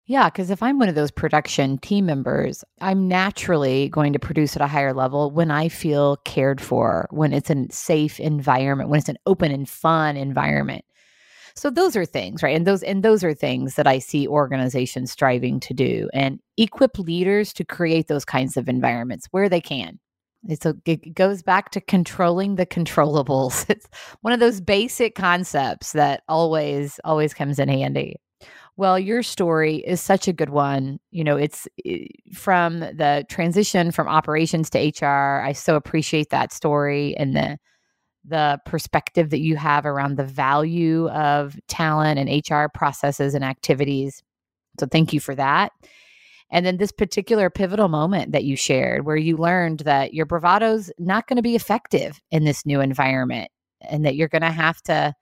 Yeah, 0.10 0.28
because 0.28 0.50
if 0.50 0.64
I'm 0.64 0.80
one 0.80 0.90
of 0.90 0.96
those 0.96 1.12
production 1.12 1.78
team 1.78 2.08
members, 2.08 2.64
I'm 2.82 3.08
naturally 3.08 3.90
going 3.90 4.12
to 4.14 4.18
produce 4.18 4.56
at 4.56 4.62
a 4.64 4.66
higher 4.66 4.92
level 4.92 5.30
when 5.30 5.52
I 5.52 5.70
feel 5.70 6.18
cared 6.26 6.60
for, 6.60 7.08
when 7.12 7.32
it's 7.32 7.52
a 7.52 7.68
safe 7.70 8.20
environment, 8.20 8.90
when 8.90 8.98
it's 8.98 9.10
an 9.10 9.20
open 9.28 9.52
and 9.52 9.70
fun 9.70 10.18
environment. 10.18 10.84
So 11.54 11.70
those 11.70 11.96
are 11.96 12.06
things, 12.06 12.42
right? 12.42 12.56
And 12.56 12.66
those 12.66 12.82
and 12.82 13.04
those 13.04 13.24
are 13.24 13.36
things 13.36 13.76
that 13.76 13.86
I 13.86 14.00
see 14.00 14.28
organizations 14.28 15.12
striving 15.12 15.60
to 15.60 15.76
do 15.76 16.10
and 16.12 16.40
equip 16.58 16.98
leaders 16.98 17.54
to 17.54 17.64
create 17.64 18.08
those 18.08 18.26
kinds 18.26 18.58
of 18.58 18.68
environments 18.68 19.28
where 19.30 19.48
they 19.48 19.62
can. 19.62 20.00
It's 20.48 20.66
a, 20.66 20.76
it 20.88 21.14
goes 21.14 21.44
back 21.44 21.70
to 21.72 21.82
controlling 21.82 22.56
the 22.56 22.66
controllables. 22.66 23.64
It's 23.70 23.88
one 24.22 24.34
of 24.34 24.40
those 24.40 24.60
basic 24.60 25.14
concepts 25.14 25.92
that 25.92 26.24
always 26.28 27.00
always 27.04 27.36
comes 27.36 27.60
in 27.60 27.70
handy. 27.70 28.16
Well, 28.80 28.98
your 28.98 29.24
story 29.24 29.76
is 29.76 30.00
such 30.00 30.30
a 30.30 30.32
good 30.32 30.52
one. 30.52 31.02
You 31.12 31.26
know, 31.26 31.36
it's 31.36 31.68
from 32.34 32.80
the 32.80 33.26
transition 33.28 33.92
from 33.92 34.08
operations 34.08 34.70
to 34.70 34.80
HR. 34.80 35.42
I 35.42 35.52
so 35.52 35.76
appreciate 35.76 36.30
that 36.30 36.54
story 36.54 37.14
and 37.18 37.36
the 37.36 37.58
the 38.24 38.58
perspective 38.66 39.32
that 39.32 39.42
you 39.42 39.58
have 39.58 39.86
around 39.86 40.16
the 40.16 40.24
value 40.24 41.10
of 41.10 41.58
talent 41.68 42.20
and 42.20 42.30
HR 42.50 42.70
processes 42.74 43.36
and 43.36 43.44
activities. 43.44 44.24
So 44.80 44.86
thank 44.86 45.12
you 45.12 45.20
for 45.20 45.36
that. 45.36 45.74
And 46.50 46.66
then 46.66 46.78
this 46.78 46.94
particular 46.94 47.50
pivotal 47.50 47.90
moment 47.90 48.32
that 48.32 48.46
you 48.46 48.56
shared 48.56 49.06
where 49.06 49.18
you 49.18 49.36
learned 49.36 49.82
that 49.82 50.14
your 50.14 50.26
bravado's 50.26 50.90
not 50.98 51.28
going 51.28 51.36
to 51.36 51.44
be 51.44 51.58
effective 51.58 52.22
in 52.32 52.46
this 52.46 52.66
new 52.66 52.80
environment 52.80 53.52
and 53.82 54.06
that 54.06 54.16
you're 54.16 54.30
going 54.30 54.42
to 54.42 54.52
have 54.52 54.82
to 54.84 55.14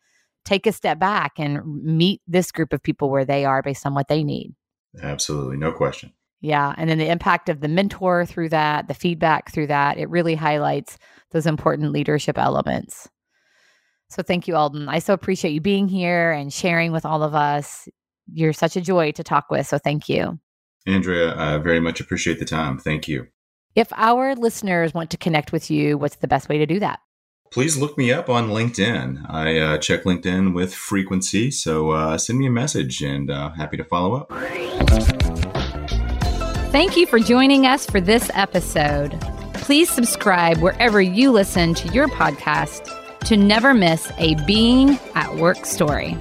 take 0.47 0.65
a 0.65 0.71
step 0.71 0.97
back 0.99 1.33
and 1.38 1.62
meet 1.83 2.21
this 2.27 2.51
group 2.51 2.73
of 2.73 2.81
people 2.81 3.10
where 3.10 3.25
they 3.25 3.45
are 3.45 3.62
based 3.62 3.86
on 3.86 3.93
what 3.93 4.07
they 4.07 4.23
need. 4.23 4.55
Absolutely. 5.01 5.57
No 5.57 5.71
question. 5.71 6.13
Yeah. 6.39 6.73
And 6.77 6.89
then 6.89 6.97
the 6.97 7.10
impact 7.10 7.49
of 7.49 7.62
the 7.62 7.67
mentor 7.67 8.25
through 8.25 8.49
that, 8.49 8.88
the 8.88 8.93
feedback 8.93 9.51
through 9.51 9.67
that, 9.67 9.97
it 9.97 10.10
really 10.10 10.36
highlights 10.36 10.97
those 11.31 11.45
important 11.45 11.91
leadership 11.91 12.38
elements. 12.38 13.10
So 14.10 14.23
thank 14.23 14.47
you, 14.47 14.55
Alden. 14.55 14.88
I 14.88 14.99
so 14.99 15.13
appreciate 15.13 15.51
you 15.51 15.60
being 15.60 15.89
here 15.89 16.31
and 16.31 16.53
sharing 16.53 16.91
with 16.91 17.05
all 17.05 17.23
of 17.23 17.36
us. 17.36 17.89
You're 18.31 18.53
such 18.53 18.77
a 18.77 18.81
joy 18.81 19.12
to 19.13 19.23
talk 19.23 19.51
with. 19.51 19.67
So 19.67 19.77
thank 19.77 20.07
you. 20.07 20.39
Andrea, 20.86 21.36
I 21.38 21.57
very 21.57 21.81
much 21.81 21.99
appreciate 21.99 22.39
the 22.39 22.45
time. 22.45 22.77
Thank 22.77 23.07
you. 23.10 23.27
If 23.75 23.91
our 23.93 24.36
listeners 24.36 24.93
want 24.93 25.10
to 25.12 25.17
connect 25.17 25.51
with 25.51 25.69
you, 25.69 25.97
what's 25.97 26.15
the 26.15 26.27
best 26.27 26.47
way 26.47 26.57
to 26.60 26.65
do 26.65 26.79
that? 26.79 26.99
Please 27.51 27.77
look 27.77 27.97
me 27.97 28.12
up 28.12 28.29
on 28.29 28.49
LinkedIn. 28.49 29.29
I 29.29 29.57
uh, 29.57 29.77
check 29.77 30.03
LinkedIn 30.03 30.53
with 30.53 30.73
frequency, 30.73 31.51
so 31.51 31.91
uh, 31.91 32.17
send 32.17 32.39
me 32.39 32.47
a 32.47 32.51
message 32.51 33.01
and 33.01 33.29
uh, 33.29 33.49
happy 33.51 33.77
to 33.77 33.83
follow 33.83 34.15
up. 34.15 34.31
Thank 36.71 36.97
you 36.97 37.07
for 37.07 37.19
joining 37.19 37.65
us 37.65 37.86
for 37.86 38.01
this 38.01 38.29
episode. 38.33 39.19
Please 39.53 39.89
subscribe 39.89 40.60
wherever 40.60 41.01
you 41.01 41.31
listen 41.31 41.73
to 41.75 41.88
your 41.89 42.07
podcast 42.07 42.93
to 43.21 43.36
never 43.36 43.73
miss 43.73 44.12
a 44.17 44.36
Being 44.45 44.99
at 45.15 45.36
Work 45.36 45.65
story. 45.65 46.17